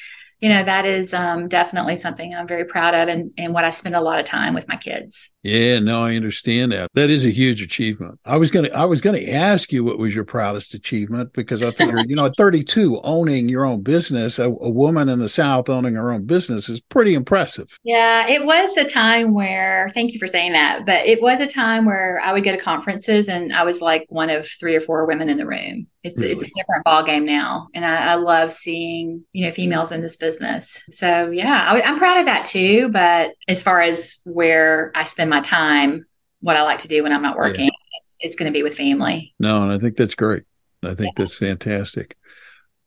you 0.42 0.48
know 0.48 0.62
that 0.62 0.85
is 0.85 1.14
um, 1.14 1.46
definitely 1.46 1.96
something 1.96 2.35
i'm 2.35 2.48
very 2.48 2.66
proud 2.66 2.94
of 2.94 3.09
and, 3.09 3.31
and 3.38 3.55
what 3.55 3.64
i 3.64 3.70
spend 3.70 3.94
a 3.94 4.00
lot 4.00 4.18
of 4.18 4.26
time 4.26 4.53
with 4.53 4.68
my 4.68 4.76
kids 4.76 5.31
yeah 5.42 5.78
no 5.81 6.05
i 6.05 6.14
understand 6.14 6.70
that 6.70 6.88
that 6.94 7.11
is 7.11 7.24
a 7.24 7.31
huge 7.31 7.61
achievement 7.61 8.18
i 8.24 8.37
was 8.37 8.50
gonna 8.50 8.68
i 8.68 8.85
was 8.85 9.00
gonna 9.00 9.18
ask 9.18 9.72
you 9.72 9.83
what 9.83 9.98
was 9.98 10.14
your 10.14 10.24
proudest 10.24 10.74
achievement 10.74 11.33
because 11.33 11.62
i 11.62 11.70
figured 11.72 12.09
you 12.09 12.14
know 12.14 12.26
at 12.26 12.37
32 12.37 13.00
owning 13.02 13.48
your 13.48 13.64
own 13.64 13.83
business 13.83 14.38
a, 14.38 14.44
a 14.44 14.70
woman 14.70 15.09
in 15.09 15.18
the 15.18 15.28
south 15.28 15.68
owning 15.68 15.94
her 15.94 16.12
own 16.12 16.24
business 16.24 16.68
is 16.68 16.81
pretty 16.81 17.14
impressive 17.14 17.78
yeah 17.83 18.28
it 18.28 18.44
was 18.44 18.76
a 18.76 18.88
time 18.88 19.35
where 19.35 19.90
thank 19.94 20.12
you 20.12 20.18
for 20.18 20.28
saying 20.28 20.52
that 20.52 20.87
but 20.87 21.05
it 21.07 21.20
was 21.20 21.40
a 21.40 21.46
time 21.46 21.85
where 21.85 22.20
i 22.22 22.33
would 22.33 22.44
go 22.44 22.52
to 22.52 22.59
conferences 22.59 23.28
and 23.28 23.52
i 23.52 23.64
was 23.64 23.81
like 23.81 24.07
one 24.09 24.31
of 24.31 24.46
three 24.61 24.76
or 24.76 24.81
four 24.81 25.07
women 25.07 25.28
in 25.28 25.38
the 25.38 25.46
room 25.46 25.87
it's 26.02 26.20
really? 26.20 26.33
it's 26.33 26.42
a 26.42 26.50
different 26.57 26.85
ball 26.85 27.05
game 27.05 27.24
now, 27.24 27.68
and 27.74 27.85
I, 27.85 28.12
I, 28.12 28.14
love 28.16 28.52
seeing 28.52 29.24
you 29.33 29.46
know 29.46 29.52
females 29.52 29.92
in 29.92 30.00
this 30.00 30.16
business. 30.16 30.83
So 30.90 31.31
yeah, 31.31 31.64
I, 31.68 31.81
I'm 31.83 31.96
proud 31.96 32.18
of 32.18 32.26
that 32.26 32.44
too. 32.44 32.88
But 32.88 33.33
as 33.46 33.62
far 33.62 33.81
as 33.81 34.18
where 34.24 34.90
I 34.96 35.05
spend 35.05 35.31
my 35.33 35.40
time, 35.40 36.07
what 36.40 36.57
I 36.57 36.62
like 36.62 36.79
to 36.79 36.88
do 36.88 37.03
when 37.03 37.12
I'm 37.12 37.23
not 37.23 37.37
working, 37.37 37.66
yeah. 37.66 38.01
it's, 38.03 38.16
it's 38.21 38.35
going 38.37 38.53
to 38.53 38.57
be 38.57 38.62
with 38.62 38.77
family. 38.77 39.35
No, 39.38 39.62
and 39.62 39.73
I 39.73 39.79
think 39.79 39.97
that's 39.97 40.14
great. 40.14 40.45
I 40.83 40.95
think 40.95 41.18
yeah. 41.18 41.25
that's 41.25 41.37
fantastic. 41.37 42.16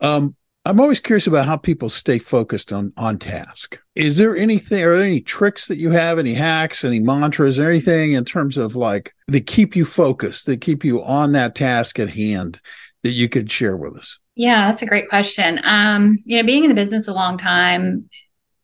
Um, 0.02 0.36
I'm 0.68 0.80
always 0.80 1.00
curious 1.00 1.28
about 1.28 1.46
how 1.46 1.58
people 1.58 1.90
stay 1.90 2.18
focused 2.18 2.74
on 2.74 2.92
on 2.98 3.20
task. 3.20 3.78
Is 3.94 4.18
there 4.18 4.36
anything 4.36 4.84
or 4.84 4.96
any 4.96 5.22
tricks 5.22 5.68
that 5.68 5.78
you 5.78 5.92
have, 5.92 6.18
any 6.18 6.34
hacks, 6.34 6.84
any 6.84 7.00
mantras, 7.00 7.60
anything 7.60 8.14
in 8.14 8.26
terms 8.26 8.58
of 8.58 8.76
like 8.76 9.14
that 9.28 9.46
keep 9.46 9.76
you 9.76 9.86
focused, 9.86 10.48
that 10.48 10.62
keep 10.62 10.84
you 10.84 11.04
on 11.04 11.34
that 11.34 11.56
task 11.56 12.00
at 12.00 12.10
hand? 12.10 12.60
that 13.06 13.12
you 13.12 13.30
could 13.30 13.52
share 13.52 13.78
with 13.78 13.96
us? 13.96 14.18
Yeah, 14.34 14.68
that's 14.68 14.82
a 14.82 14.88
great 14.88 15.10
question. 15.10 15.62
Um, 15.64 16.18
you 16.26 16.38
know, 16.38 16.44
being 16.44 16.64
in 16.64 16.70
the 16.70 16.76
business 16.76 17.08
a 17.08 17.14
long 17.14 17.38
time, 17.38 18.10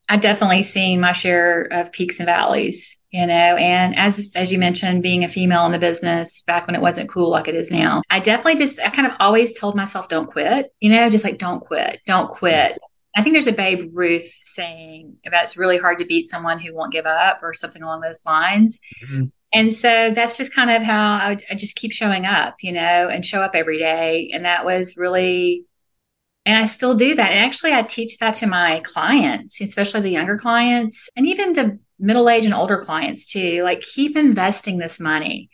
I've 0.08 0.20
definitely 0.20 0.64
seen 0.64 0.98
my 0.98 1.12
share 1.12 1.68
of 1.70 1.92
peaks 1.92 2.18
and 2.18 2.26
valleys, 2.26 2.98
you 3.12 3.26
know, 3.26 3.56
and 3.56 3.94
as 3.96 4.26
as 4.34 4.50
you 4.50 4.58
mentioned, 4.58 5.02
being 5.02 5.22
a 5.22 5.28
female 5.28 5.66
in 5.66 5.72
the 5.72 5.78
business 5.78 6.42
back 6.42 6.66
when 6.66 6.74
it 6.74 6.80
wasn't 6.80 7.10
cool 7.10 7.30
like 7.30 7.46
it 7.46 7.54
is 7.54 7.70
now, 7.70 8.02
I 8.10 8.20
definitely 8.20 8.56
just 8.56 8.80
I 8.80 8.88
kind 8.88 9.06
of 9.06 9.14
always 9.20 9.52
told 9.52 9.76
myself 9.76 10.08
don't 10.08 10.26
quit, 10.26 10.72
you 10.80 10.90
know, 10.90 11.10
just 11.10 11.24
like 11.24 11.38
don't 11.38 11.60
quit, 11.60 12.00
don't 12.06 12.30
quit. 12.30 12.78
I 13.14 13.22
think 13.22 13.34
there's 13.34 13.46
a 13.46 13.52
Babe 13.52 13.90
Ruth 13.92 14.30
saying 14.44 15.16
about 15.26 15.44
it's 15.44 15.58
really 15.58 15.76
hard 15.76 15.98
to 15.98 16.06
beat 16.06 16.28
someone 16.28 16.58
who 16.58 16.74
won't 16.74 16.92
give 16.92 17.04
up 17.04 17.40
or 17.42 17.52
something 17.52 17.82
along 17.82 18.00
those 18.00 18.24
lines. 18.24 18.80
Mm-hmm. 19.04 19.24
And 19.52 19.74
so 19.74 20.10
that's 20.10 20.38
just 20.38 20.54
kind 20.54 20.70
of 20.70 20.82
how 20.82 20.98
I, 20.98 21.36
I 21.50 21.54
just 21.54 21.76
keep 21.76 21.92
showing 21.92 22.24
up, 22.24 22.56
you 22.60 22.72
know, 22.72 23.08
and 23.08 23.24
show 23.24 23.42
up 23.42 23.54
every 23.54 23.78
day. 23.78 24.30
And 24.32 24.46
that 24.46 24.64
was 24.64 24.96
really, 24.96 25.66
and 26.46 26.58
I 26.58 26.64
still 26.64 26.94
do 26.94 27.14
that. 27.14 27.30
And 27.30 27.44
actually, 27.44 27.74
I 27.74 27.82
teach 27.82 28.16
that 28.18 28.36
to 28.36 28.46
my 28.46 28.80
clients, 28.80 29.60
especially 29.60 30.00
the 30.00 30.08
younger 30.08 30.38
clients 30.38 31.10
and 31.14 31.26
even 31.26 31.52
the 31.52 31.78
middle 31.98 32.28
age 32.28 32.44
and 32.44 32.54
older 32.54 32.78
clients 32.78 33.26
too. 33.26 33.62
Like, 33.62 33.80
keep 33.80 34.16
investing 34.16 34.78
this 34.78 35.00
money, 35.00 35.50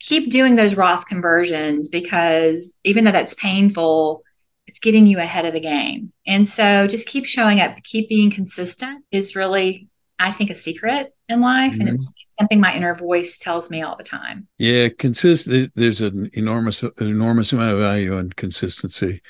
keep 0.00 0.30
doing 0.30 0.54
those 0.54 0.76
Roth 0.76 1.06
conversions 1.06 1.88
because 1.88 2.74
even 2.84 3.04
though 3.04 3.12
that's 3.12 3.34
painful, 3.34 4.22
it's 4.66 4.80
getting 4.80 5.06
you 5.06 5.18
ahead 5.18 5.46
of 5.46 5.52
the 5.52 5.60
game. 5.60 6.12
And 6.26 6.46
so 6.46 6.86
just 6.86 7.06
keep 7.06 7.24
showing 7.24 7.60
up, 7.60 7.76
keep 7.84 8.08
being 8.08 8.30
consistent 8.30 9.04
is 9.12 9.36
really 9.36 9.88
I 10.18 10.32
think, 10.32 10.50
a 10.50 10.54
secret 10.54 11.14
in 11.28 11.40
life. 11.40 11.72
Mm-hmm. 11.72 11.80
And 11.80 11.90
it's 11.90 12.12
something 12.38 12.60
my 12.60 12.74
inner 12.74 12.94
voice 12.94 13.38
tells 13.38 13.70
me 13.70 13.82
all 13.82 13.96
the 13.96 14.04
time. 14.04 14.48
Yeah, 14.58 14.88
consist. 14.88 15.48
There's 15.74 16.00
an 16.00 16.30
enormous, 16.32 16.82
an 16.82 16.92
enormous 16.98 17.52
amount 17.52 17.72
of 17.72 17.78
value 17.78 18.16
in 18.16 18.30
consistency, 18.30 19.22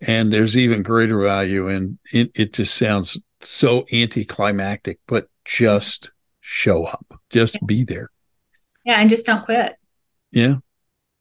and 0.00 0.32
there's 0.32 0.56
even 0.56 0.82
greater 0.82 1.20
value 1.22 1.68
in 1.68 1.98
it. 2.12 2.30
It 2.34 2.52
just 2.52 2.74
sounds 2.74 3.18
so 3.42 3.86
anticlimactic, 3.92 5.00
but 5.06 5.28
just 5.44 6.10
show 6.40 6.84
up, 6.84 7.20
just 7.30 7.54
yeah. 7.54 7.66
be 7.66 7.84
there. 7.84 8.10
Yeah, 8.84 9.00
and 9.00 9.08
just 9.08 9.26
don't 9.26 9.44
quit. 9.44 9.76
Yeah, 10.32 10.56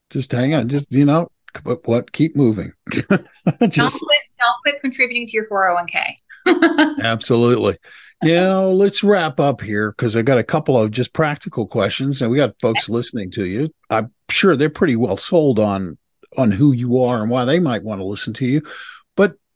just 0.10 0.32
hang 0.32 0.54
on. 0.54 0.70
Just 0.70 0.86
you 0.90 1.06
know, 1.06 1.30
but 1.64 1.88
what? 1.88 2.12
Keep 2.12 2.36
moving. 2.36 2.72
just 2.92 3.10
don't 3.10 3.28
quit. 3.68 4.22
Don't 4.40 4.56
quit 4.64 4.82
contributing 4.82 5.28
to 5.28 5.34
your 5.34 5.48
401k. 5.48 7.00
Absolutely 7.04 7.78
you 8.24 8.36
know, 8.36 8.72
let's 8.72 9.04
wrap 9.04 9.40
up 9.40 9.62
here 9.62 9.92
because 9.92 10.16
I 10.16 10.22
got 10.22 10.38
a 10.38 10.44
couple 10.44 10.78
of 10.78 10.92
just 10.92 11.14
practical 11.14 11.66
questions, 11.66 12.22
and 12.22 12.30
we 12.30 12.38
got 12.38 12.60
folks 12.62 12.88
listening 12.88 13.32
to 13.32 13.46
you. 13.46 13.74
I'm 13.90 14.14
sure 14.30 14.56
they're 14.56 14.70
pretty 14.70 14.96
well 14.96 15.18
sold 15.18 15.60
on 15.60 15.98
on 16.38 16.52
who 16.52 16.72
you 16.72 17.00
are 17.00 17.22
and 17.22 17.30
why 17.30 17.44
they 17.46 17.60
might 17.60 17.84
want 17.84 18.00
to 18.00 18.06
listen 18.06 18.34
to 18.34 18.46
you. 18.46 18.62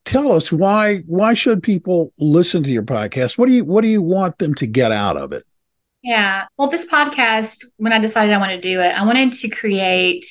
Tell 0.06 0.32
us 0.32 0.52
why 0.52 1.00
why 1.08 1.34
should 1.34 1.64
people 1.64 2.14
listen 2.18 2.64
to 2.64 2.72
your 2.72 2.84
podcast? 2.84 3.38
What 3.38 3.48
do 3.48 3.54
you 3.54 3.66
what 3.66 3.82
do 3.82 3.88
you 3.88 4.02
want 4.02 4.38
them 4.38 4.54
to 4.56 4.68
get 4.68 4.92
out 4.92 5.18
of 5.18 5.32
it? 5.34 5.44
Yeah. 6.04 6.46
Well, 6.58 6.70
this 6.70 6.86
podcast, 6.86 7.66
when 7.78 7.92
I 7.92 7.98
decided 7.98 8.34
I 8.34 8.38
wanted 8.38 8.62
to 8.62 8.70
do 8.70 8.80
it, 8.80 8.90
I 8.90 9.04
wanted 9.04 9.34
to 9.34 9.50
create 9.50 10.24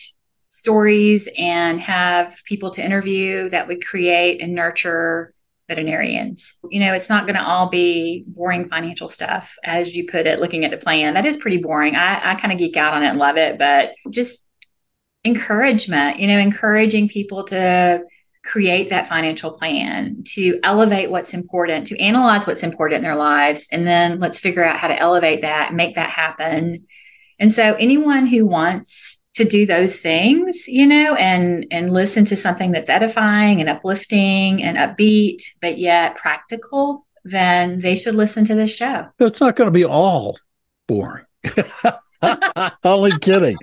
stories 0.47 1.29
and 1.37 1.81
have 1.81 2.41
people 2.45 2.71
to 2.71 2.85
interview 2.85 3.51
that 3.51 3.67
would 3.67 3.85
create 3.85 4.41
and 4.41 4.55
nurture 4.55 5.33
veterinarians. 5.69 6.55
You 6.71 6.79
know, 6.79 6.95
it's 6.95 7.09
not 7.09 7.27
going 7.27 7.37
to 7.37 7.45
all 7.45 7.69
be 7.69 8.25
boring 8.29 8.69
financial 8.69 9.09
stuff, 9.09 9.57
as 9.65 9.97
you 9.97 10.07
put 10.07 10.27
it, 10.27 10.39
looking 10.39 10.65
at 10.65 10.71
the 10.71 10.77
plan. 10.77 11.15
That 11.15 11.27
is 11.27 11.37
pretty 11.37 11.57
boring. 11.57 11.97
I, 11.97 12.21
I 12.31 12.35
kind 12.37 12.53
of 12.53 12.59
geek 12.59 12.77
out 12.77 12.95
on 12.95 13.03
it 13.03 13.09
and 13.09 13.19
love 13.19 13.37
it, 13.37 13.59
but 13.59 13.95
just 14.11 14.47
encouragement, 15.25 16.21
you 16.21 16.29
know, 16.29 16.39
encouraging 16.39 17.09
people 17.09 17.45
to 17.47 18.05
create 18.45 18.91
that 18.91 19.09
financial 19.09 19.51
plan, 19.51 20.23
to 20.25 20.61
elevate 20.63 21.11
what's 21.11 21.33
important, 21.33 21.87
to 21.87 21.99
analyze 21.99 22.47
what's 22.47 22.63
important 22.63 22.99
in 22.99 23.03
their 23.03 23.17
lives, 23.17 23.69
and 23.73 23.87
then 23.87 24.19
let's 24.19 24.39
figure 24.39 24.65
out 24.65 24.79
how 24.79 24.89
to 24.89 24.99
elevate 24.99 25.41
that 25.41 25.69
and 25.69 25.77
make 25.77 25.95
that 25.95 26.11
happen. 26.11 26.85
And 27.39 27.51
so 27.51 27.75
anyone 27.75 28.27
who 28.27 28.47
wants 28.47 29.19
to 29.35 29.45
do 29.45 29.67
those 29.67 29.99
things, 29.99 30.67
you 30.69 30.87
know, 30.87 31.15
and 31.15 31.67
and 31.71 31.93
listen 31.93 32.25
to 32.27 32.37
something 32.37 32.71
that's 32.71 32.91
edifying 32.91 33.61
and 33.61 33.69
uplifting 33.69 34.63
and 34.63 34.77
upbeat, 34.77 35.43
but 35.61 35.79
yet 35.79 36.15
practical, 36.15 37.07
then 37.25 37.81
they 37.81 37.97
should 37.97 38.15
listen 38.15 38.45
to 38.45 38.55
this 38.55 38.75
show. 38.75 39.09
It's 39.19 39.41
not 39.41 39.57
going 39.57 39.69
to 39.69 39.73
be 39.73 39.85
all 39.85 40.39
boring. 40.87 41.25
Only 42.85 43.19
kidding. 43.19 43.57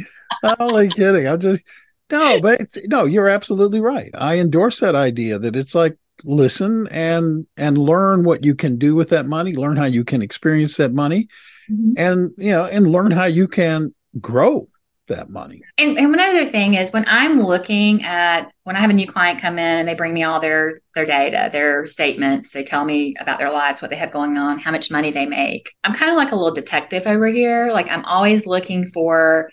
Only 0.59 0.89
kidding. 0.89 1.27
I'm 1.27 1.39
just 1.39 1.63
no, 2.12 2.39
but 2.41 2.62
it's, 2.62 2.78
no, 2.86 3.06
you're 3.06 3.30
absolutely 3.30 3.80
right. 3.80 4.12
I 4.13 4.39
endorse 4.39 4.80
that 4.80 4.95
idea 4.95 5.39
that 5.39 5.56
it's 5.56 5.76
like 5.76 5.97
listen 6.24 6.88
and 6.89 7.47
and 7.58 7.78
learn 7.78 8.24
what 8.24 8.45
you 8.45 8.56
can 8.56 8.78
do 8.78 8.95
with 8.95 9.10
that 9.10 9.26
money, 9.26 9.56
learn 9.56 9.78
how 9.78 9.86
you 9.86 10.04
can 10.04 10.21
experience 10.21 10.78
that 10.78 10.93
money, 10.93 11.28
mm-hmm. 11.69 11.93
and 11.97 12.32
you 12.38 12.52
know, 12.52 12.65
and 12.65 12.91
learn 12.91 13.12
how 13.12 13.26
you 13.26 13.47
can 13.47 13.93
grow 14.19 14.67
that 15.08 15.30
money. 15.30 15.62
And, 15.78 15.97
and 15.97 16.10
one 16.10 16.19
other 16.19 16.45
thing 16.45 16.76
is 16.76 16.91
when 16.91 17.06
I'm 17.08 17.41
looking 17.41 18.04
at 18.04 18.52
when 18.63 18.76
I 18.76 18.80
have 18.80 18.89
a 18.89 18.93
new 18.93 19.08
client 19.08 19.41
come 19.41 19.60
in 19.60 19.80
and 19.80 19.88
they 19.88 19.93
bring 19.93 20.13
me 20.13 20.24
all 20.24 20.39
their 20.39 20.82
their 20.95 21.06
data, 21.06 21.50
their 21.52 21.86
statements, 21.86 22.52
they 22.52 22.63
tell 22.63 22.86
me 22.86 23.15
about 23.19 23.38
their 23.38 23.52
lives, 23.52 23.82
what 23.82 23.91
they 23.91 23.97
have 23.97 24.12
going 24.12 24.38
on, 24.38 24.58
how 24.58 24.71
much 24.71 24.91
money 24.91 25.12
they 25.12 25.26
make. 25.26 25.74
I'm 25.84 25.93
kind 25.93 26.12
of 26.12 26.17
like 26.17 26.32
a 26.32 26.36
little 26.36 26.54
detective 26.54 27.06
over 27.06 27.28
here. 27.28 27.71
Like 27.71 27.89
I'm 27.89 28.06
always 28.06 28.45
looking 28.45 28.88
for 28.88 29.50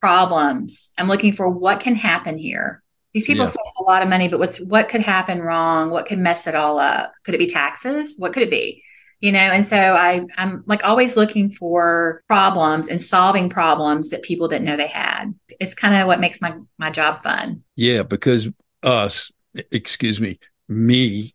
problems. 0.00 0.90
I'm 0.98 1.08
looking 1.08 1.32
for 1.32 1.48
what 1.48 1.80
can 1.80 1.94
happen 1.94 2.36
here. 2.36 2.82
These 3.12 3.26
people 3.26 3.44
yeah. 3.44 3.50
save 3.50 3.72
a 3.80 3.82
lot 3.82 4.02
of 4.02 4.08
money, 4.08 4.28
but 4.28 4.38
what's 4.38 4.60
what 4.60 4.88
could 4.88 5.00
happen 5.00 5.42
wrong? 5.42 5.90
What 5.90 6.06
could 6.06 6.18
mess 6.18 6.46
it 6.46 6.54
all 6.54 6.78
up? 6.78 7.12
Could 7.24 7.34
it 7.34 7.38
be 7.38 7.48
taxes? 7.48 8.14
What 8.16 8.32
could 8.32 8.44
it 8.44 8.50
be? 8.50 8.82
you 9.20 9.30
know 9.30 9.38
and 9.38 9.64
so 9.64 9.76
i 9.76 10.22
i'm 10.36 10.64
like 10.66 10.84
always 10.84 11.16
looking 11.16 11.50
for 11.50 12.22
problems 12.26 12.88
and 12.88 13.00
solving 13.00 13.48
problems 13.48 14.10
that 14.10 14.22
people 14.22 14.48
didn't 14.48 14.64
know 14.64 14.76
they 14.76 14.86
had 14.86 15.34
it's 15.60 15.74
kind 15.74 15.94
of 15.94 16.06
what 16.06 16.20
makes 16.20 16.40
my 16.40 16.54
my 16.78 16.90
job 16.90 17.22
fun 17.22 17.62
yeah 17.76 18.02
because 18.02 18.48
us 18.82 19.30
excuse 19.70 20.20
me 20.20 20.38
me 20.68 21.32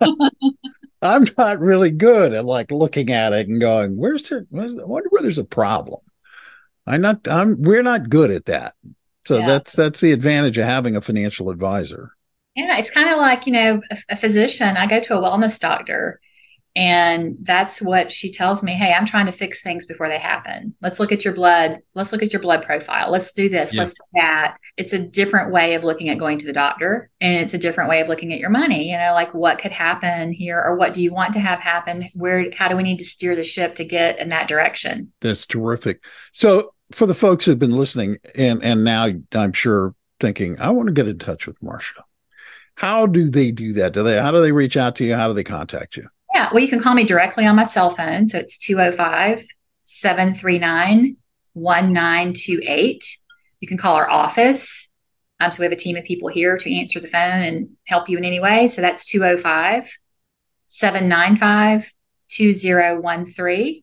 i'm 1.02 1.26
not 1.36 1.60
really 1.60 1.90
good 1.90 2.32
at 2.32 2.44
like 2.44 2.70
looking 2.70 3.10
at 3.10 3.32
it 3.32 3.48
and 3.48 3.60
going 3.60 3.96
where's 3.96 4.28
there 4.28 4.46
i 4.54 4.66
wonder 4.66 5.08
where 5.10 5.22
there's 5.22 5.38
a 5.38 5.44
problem 5.44 6.00
i'm 6.88 7.00
not 7.00 7.26
i'm 7.28 7.60
we're 7.62 7.82
not 7.82 8.08
good 8.08 8.30
at 8.30 8.46
that 8.46 8.74
so 9.26 9.38
yeah. 9.38 9.46
that's 9.46 9.72
that's 9.72 10.00
the 10.00 10.12
advantage 10.12 10.58
of 10.58 10.64
having 10.64 10.96
a 10.96 11.00
financial 11.00 11.50
advisor 11.50 12.12
yeah 12.56 12.78
it's 12.78 12.90
kind 12.90 13.08
of 13.08 13.18
like 13.18 13.46
you 13.46 13.52
know 13.52 13.80
a, 13.90 13.98
a 14.10 14.16
physician 14.16 14.76
i 14.76 14.86
go 14.86 15.00
to 15.00 15.16
a 15.16 15.22
wellness 15.22 15.58
doctor 15.60 16.20
and 16.78 17.36
that's 17.42 17.82
what 17.82 18.12
she 18.12 18.30
tells 18.30 18.62
me. 18.62 18.72
Hey, 18.72 18.92
I'm 18.92 19.04
trying 19.04 19.26
to 19.26 19.32
fix 19.32 19.62
things 19.62 19.84
before 19.84 20.08
they 20.08 20.18
happen. 20.18 20.76
Let's 20.80 21.00
look 21.00 21.10
at 21.10 21.24
your 21.24 21.34
blood. 21.34 21.78
Let's 21.94 22.12
look 22.12 22.22
at 22.22 22.32
your 22.32 22.40
blood 22.40 22.62
profile. 22.62 23.10
Let's 23.10 23.32
do 23.32 23.48
this. 23.48 23.74
Let's 23.74 23.94
do 23.94 24.04
that. 24.14 24.58
It's 24.76 24.92
a 24.92 24.98
different 25.00 25.50
way 25.50 25.74
of 25.74 25.82
looking 25.82 26.08
at 26.08 26.18
going 26.18 26.38
to 26.38 26.46
the 26.46 26.52
doctor. 26.52 27.10
And 27.20 27.34
it's 27.42 27.52
a 27.52 27.58
different 27.58 27.90
way 27.90 28.00
of 28.00 28.06
looking 28.06 28.32
at 28.32 28.38
your 28.38 28.50
money. 28.50 28.88
You 28.92 28.96
know, 28.96 29.12
like 29.12 29.34
what 29.34 29.58
could 29.58 29.72
happen 29.72 30.30
here 30.30 30.62
or 30.64 30.76
what 30.76 30.94
do 30.94 31.02
you 31.02 31.12
want 31.12 31.32
to 31.32 31.40
have 31.40 31.58
happen? 31.58 32.10
Where, 32.14 32.48
how 32.56 32.68
do 32.68 32.76
we 32.76 32.84
need 32.84 32.98
to 32.98 33.04
steer 33.04 33.34
the 33.34 33.42
ship 33.42 33.74
to 33.76 33.84
get 33.84 34.20
in 34.20 34.28
that 34.28 34.46
direction? 34.46 35.12
That's 35.20 35.46
terrific. 35.46 36.00
So, 36.32 36.74
for 36.92 37.06
the 37.06 37.14
folks 37.14 37.44
who've 37.44 37.58
been 37.58 37.76
listening 37.76 38.18
and, 38.34 38.62
and 38.62 38.84
now 38.84 39.10
I'm 39.34 39.52
sure 39.52 39.94
thinking, 40.20 40.60
I 40.60 40.70
want 40.70 40.88
to 40.88 40.92
get 40.92 41.08
in 41.08 41.18
touch 41.18 41.46
with 41.46 41.62
Marcia. 41.62 42.04
How 42.74 43.06
do 43.06 43.28
they 43.28 43.50
do 43.50 43.72
that? 43.74 43.92
Do 43.92 44.02
they, 44.02 44.20
how 44.20 44.30
do 44.30 44.40
they 44.40 44.52
reach 44.52 44.76
out 44.76 44.96
to 44.96 45.04
you? 45.04 45.14
How 45.14 45.28
do 45.28 45.34
they 45.34 45.44
contact 45.44 45.96
you? 45.96 46.08
Yeah, 46.34 46.48
well, 46.52 46.62
you 46.62 46.68
can 46.68 46.80
call 46.80 46.94
me 46.94 47.04
directly 47.04 47.46
on 47.46 47.56
my 47.56 47.64
cell 47.64 47.90
phone. 47.90 48.26
So 48.26 48.38
it's 48.38 48.58
205 48.58 49.44
739 49.82 51.16
1928. 51.54 53.04
You 53.60 53.68
can 53.68 53.78
call 53.78 53.96
our 53.96 54.08
office. 54.08 54.88
Um, 55.40 55.52
so 55.52 55.60
we 55.60 55.64
have 55.64 55.72
a 55.72 55.76
team 55.76 55.96
of 55.96 56.04
people 56.04 56.28
here 56.28 56.56
to 56.56 56.74
answer 56.74 57.00
the 57.00 57.08
phone 57.08 57.42
and 57.42 57.70
help 57.86 58.08
you 58.08 58.18
in 58.18 58.24
any 58.24 58.40
way. 58.40 58.68
So 58.68 58.80
that's 58.80 59.08
205 59.10 59.90
795 60.66 61.92
2013. 62.28 63.82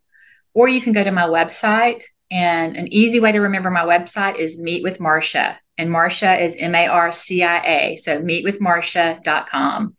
Or 0.53 0.69
you 0.69 0.81
can 0.81 0.93
go 0.93 1.03
to 1.03 1.11
my 1.11 1.23
website. 1.23 2.03
And 2.31 2.75
an 2.75 2.91
easy 2.91 3.19
way 3.19 3.31
to 3.31 3.39
remember 3.39 3.69
my 3.69 3.85
website 3.85 4.35
is 4.35 4.59
Meet 4.59 4.83
with 4.83 4.99
Marcia. 4.99 5.59
And 5.77 5.91
Marcia 5.91 6.41
is 6.41 6.55
M 6.57 6.73
A 6.73 6.87
R 6.87 7.11
C 7.11 7.43
I 7.43 7.57
A. 7.65 7.97
So 7.97 8.19
meetwithmarcia.com. 8.19 9.95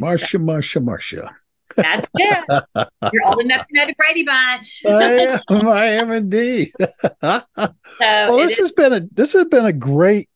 Marcia, 0.00 0.38
Marcia, 0.38 0.80
Marcia. 0.80 1.36
That's 1.76 2.06
it. 2.14 2.64
You're 3.12 3.26
old 3.26 3.40
enough 3.40 3.66
to 3.66 3.72
know 3.72 3.86
the 3.86 3.94
Brady 3.94 4.24
Bunch. 4.24 4.82
I 4.86 5.40
am. 5.48 5.68
I 5.68 5.86
am 5.86 6.10
indeed. 6.10 6.72
so 6.80 7.42
well, 8.00 8.36
this 8.36 8.58
has 8.58 8.72
been 8.72 8.92
a 8.92 9.00
this 9.12 9.32
has 9.32 9.44
been 9.46 9.64
a 9.64 9.72
great 9.72 10.28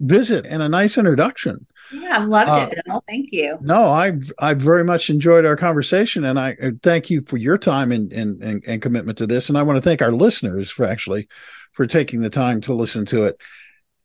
visit 0.00 0.46
and 0.46 0.62
a 0.62 0.68
nice 0.68 0.96
introduction. 0.96 1.66
Yeah, 1.92 2.18
I 2.18 2.24
loved 2.24 2.50
uh, 2.50 2.68
it, 2.72 2.84
Bill. 2.84 3.04
Thank 3.06 3.32
you. 3.32 3.58
No, 3.60 3.88
I've 3.88 4.32
I've 4.38 4.60
very 4.60 4.84
much 4.84 5.10
enjoyed 5.10 5.44
our 5.44 5.56
conversation, 5.56 6.24
and 6.24 6.38
I 6.38 6.56
thank 6.82 7.10
you 7.10 7.22
for 7.22 7.36
your 7.36 7.58
time 7.58 7.92
and, 7.92 8.12
and 8.12 8.42
and 8.42 8.64
and 8.66 8.82
commitment 8.82 9.18
to 9.18 9.26
this. 9.26 9.48
And 9.48 9.56
I 9.56 9.62
want 9.62 9.76
to 9.76 9.82
thank 9.82 10.02
our 10.02 10.12
listeners 10.12 10.70
for 10.70 10.84
actually 10.84 11.28
for 11.72 11.86
taking 11.86 12.20
the 12.20 12.30
time 12.30 12.60
to 12.62 12.72
listen 12.72 13.04
to 13.06 13.24
it. 13.24 13.36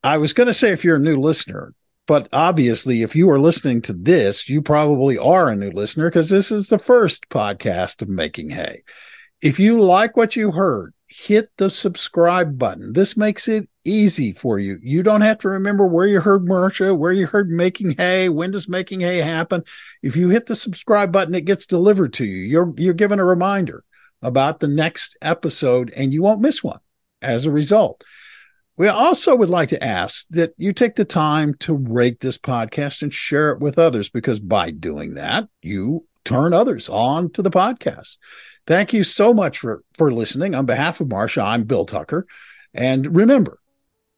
I 0.04 0.17
was 0.17 0.34
going 0.34 0.48
to 0.48 0.54
say, 0.54 0.72
if 0.72 0.84
you're 0.84 0.98
a 0.98 1.00
new 1.00 1.17
listener, 1.17 1.74
but 2.08 2.28
obviously, 2.34 3.04
if 3.04 3.15
you 3.15 3.30
are 3.30 3.39
listening 3.39 3.82
to 3.84 3.94
this, 3.94 4.50
you 4.50 4.62
probably 4.62 5.17
are 5.17 5.50
a 5.50 5.56
new 5.56 5.72
listener 5.72 6.10
because 6.10 6.30
this 6.30 6.52
is 6.52 6.67
the 6.67 6.80
first 6.80 7.30
podcast 7.30 8.02
of 8.02 8.10
Making 8.10 8.50
Hay. 8.50 8.84
If 9.41 9.60
you 9.60 9.82
like 9.82 10.15
what 10.15 10.36
you 10.36 10.51
heard, 10.51 10.93
hit 11.08 11.49
the 11.58 11.69
subscribe 11.69 12.58
button. 12.58 12.93
This 12.93 13.17
makes 13.17 13.47
it 13.47 13.67
easy 13.84 14.32
for 14.32 14.60
you. 14.60 14.80
You 14.82 15.04
don't 15.04 15.21
have 15.21 15.39
to 15.39 15.49
remember 15.49 15.88
where 15.88 16.06
you 16.06 16.21
heard 16.21 16.47
Marcia, 16.47 16.93
where 16.93 17.12
you 17.12 17.27
heard 17.27 17.49
Making 17.49 17.95
Hay, 17.97 18.30
when 18.30 18.51
does 18.51 18.69
Making 18.69 19.01
Hay 19.01 19.17
happen. 19.17 19.63
If 20.04 20.15
you 20.15 20.30
hit 20.30 20.45
the 20.45 20.56
subscribe 20.56 21.12
button, 21.12 21.36
it 21.36 21.45
gets 21.45 21.65
delivered 21.65 22.13
to 22.13 22.25
you. 22.25 22.43
You're 22.43 22.73
you're 22.77 22.93
given 22.93 23.19
a 23.19 23.25
reminder 23.25 23.84
about 24.21 24.60
the 24.60 24.67
next 24.67 25.17
episode 25.21 25.91
and 25.95 26.13
you 26.13 26.21
won't 26.21 26.41
miss 26.41 26.63
one 26.63 26.80
as 27.21 27.45
a 27.45 27.51
result. 27.51 28.04
We 28.77 28.88
also 28.88 29.36
would 29.36 29.49
like 29.49 29.69
to 29.69 29.84
ask 29.84 30.25
that 30.30 30.54
you 30.58 30.71
take 30.73 30.95
the 30.95 31.06
time 31.06 31.56
to 31.60 31.73
rate 31.73 32.19
this 32.19 32.38
podcast 32.38 33.01
and 33.01 33.13
share 33.13 33.51
it 33.51 33.60
with 33.60 33.77
others 33.77 34.10
because 34.10 34.39
by 34.39 34.71
doing 34.71 35.15
that, 35.15 35.49
you 35.62 36.08
turn 36.23 36.54
others 36.54 36.88
on 36.88 37.32
to 37.32 37.41
the 37.41 37.51
podcast. 37.51 38.17
Thank 38.67 38.93
you 38.93 39.04
so 39.04 39.34
much 39.34 39.58
for, 39.58 39.84
for 39.97 40.12
listening. 40.13 40.56
On 40.56 40.65
behalf 40.65 41.02
of 41.02 41.10
Marcia, 41.10 41.41
I'm 41.41 41.63
Bill 41.63 41.86
Tucker. 41.86 42.28
And 42.74 43.15
remember, 43.15 43.60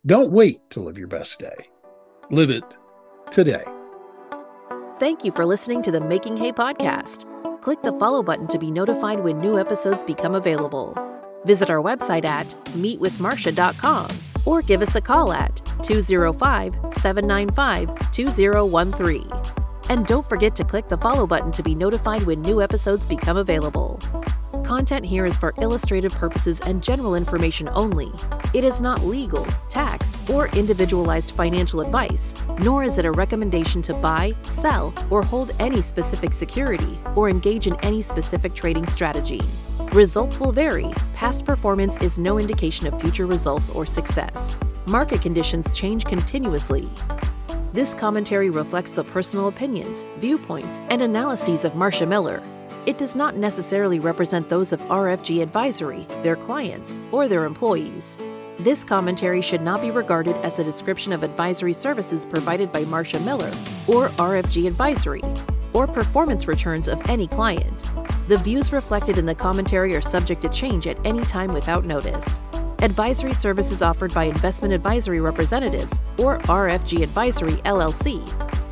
don't 0.05 0.31
wait 0.31 0.59
to 0.71 0.81
live 0.81 0.97
your 0.97 1.07
best 1.07 1.39
day. 1.39 1.69
Live 2.29 2.49
it 2.49 2.63
today. 3.31 3.63
Thank 4.99 5.23
you 5.23 5.31
for 5.31 5.45
listening 5.45 5.81
to 5.83 5.91
the 5.91 6.01
Making 6.01 6.37
Hay 6.37 6.51
podcast. 6.51 7.25
Click 7.61 7.81
the 7.81 7.97
follow 7.99 8.21
button 8.21 8.47
to 8.47 8.59
be 8.59 8.69
notified 8.69 9.19
when 9.21 9.39
new 9.39 9.57
episodes 9.57 10.03
become 10.03 10.35
available. 10.35 10.97
Visit 11.45 11.69
our 11.69 11.81
website 11.81 12.25
at 12.25 12.49
meetwithmarcia.com 12.73 14.07
or 14.45 14.61
give 14.61 14.81
us 14.81 14.95
a 14.95 15.01
call 15.01 15.31
at 15.31 15.61
205 15.83 16.73
795 16.91 18.11
2013. 18.11 19.29
And 19.89 20.05
don't 20.05 20.27
forget 20.27 20.55
to 20.55 20.63
click 20.63 20.87
the 20.87 20.97
follow 20.97 21.27
button 21.27 21.51
to 21.53 21.63
be 21.63 21.75
notified 21.75 22.23
when 22.23 22.41
new 22.41 22.61
episodes 22.61 23.05
become 23.05 23.37
available. 23.37 23.99
Content 24.77 25.05
here 25.05 25.27
is 25.27 25.37
for 25.37 25.53
illustrative 25.61 26.11
purposes 26.13 26.59
and 26.61 26.81
general 26.81 27.13
information 27.13 27.69
only. 27.73 28.11
It 28.55 28.63
is 28.63 28.81
not 28.81 29.03
legal, 29.03 29.45
tax, 29.69 30.17
or 30.27 30.47
individualized 30.57 31.35
financial 31.35 31.81
advice, 31.81 32.33
nor 32.57 32.83
is 32.83 32.97
it 32.97 33.05
a 33.05 33.11
recommendation 33.11 33.83
to 33.83 33.93
buy, 33.93 34.33
sell, 34.41 34.91
or 35.11 35.21
hold 35.21 35.51
any 35.59 35.83
specific 35.83 36.33
security 36.33 36.97
or 37.15 37.29
engage 37.29 37.67
in 37.67 37.75
any 37.81 38.01
specific 38.01 38.55
trading 38.55 38.87
strategy. 38.87 39.41
Results 39.91 40.39
will 40.39 40.51
vary. 40.51 40.91
Past 41.13 41.45
performance 41.45 41.97
is 41.97 42.17
no 42.17 42.39
indication 42.39 42.87
of 42.87 42.99
future 42.99 43.27
results 43.27 43.69
or 43.69 43.85
success. 43.85 44.57
Market 44.87 45.21
conditions 45.21 45.71
change 45.71 46.05
continuously. 46.05 46.89
This 47.73 47.93
commentary 47.93 48.49
reflects 48.49 48.95
the 48.95 49.03
personal 49.03 49.49
opinions, 49.49 50.03
viewpoints, 50.17 50.79
and 50.89 51.03
analyses 51.03 51.63
of 51.63 51.75
Marcia 51.75 52.07
Miller. 52.07 52.41
It 52.85 52.97
does 52.97 53.15
not 53.15 53.37
necessarily 53.37 54.01
represent 54.01 54.49
those 54.49 54.73
of 54.73 54.81
RFG 54.81 55.41
Advisory, 55.41 56.05
their 56.21 56.35
clients, 56.35 56.97
or 57.13 57.29
their 57.29 57.45
employees. 57.45 58.17
This 58.59 58.83
commentary 58.83 59.41
should 59.41 59.61
not 59.61 59.81
be 59.81 59.89
regarded 59.89 60.35
as 60.43 60.59
a 60.59 60.65
description 60.65 61.13
of 61.13 61.23
advisory 61.23 61.71
services 61.71 62.25
provided 62.25 62.73
by 62.73 62.83
Marcia 62.83 63.21
Miller 63.21 63.51
or 63.87 64.09
RFG 64.19 64.67
Advisory, 64.67 65.21
or 65.71 65.87
performance 65.87 66.45
returns 66.45 66.89
of 66.89 67.01
any 67.09 67.25
client. 67.25 67.85
The 68.27 68.37
views 68.37 68.73
reflected 68.73 69.17
in 69.17 69.25
the 69.25 69.33
commentary 69.33 69.95
are 69.95 70.01
subject 70.01 70.41
to 70.41 70.49
change 70.49 70.85
at 70.85 70.99
any 71.05 71.23
time 71.23 71.53
without 71.53 71.85
notice. 71.85 72.41
Advisory 72.79 73.33
services 73.33 73.81
offered 73.81 74.13
by 74.13 74.25
investment 74.25 74.73
advisory 74.73 75.21
representatives 75.21 76.01
or 76.17 76.37
RFG 76.39 77.01
Advisory 77.01 77.53
LLC, 77.63 78.21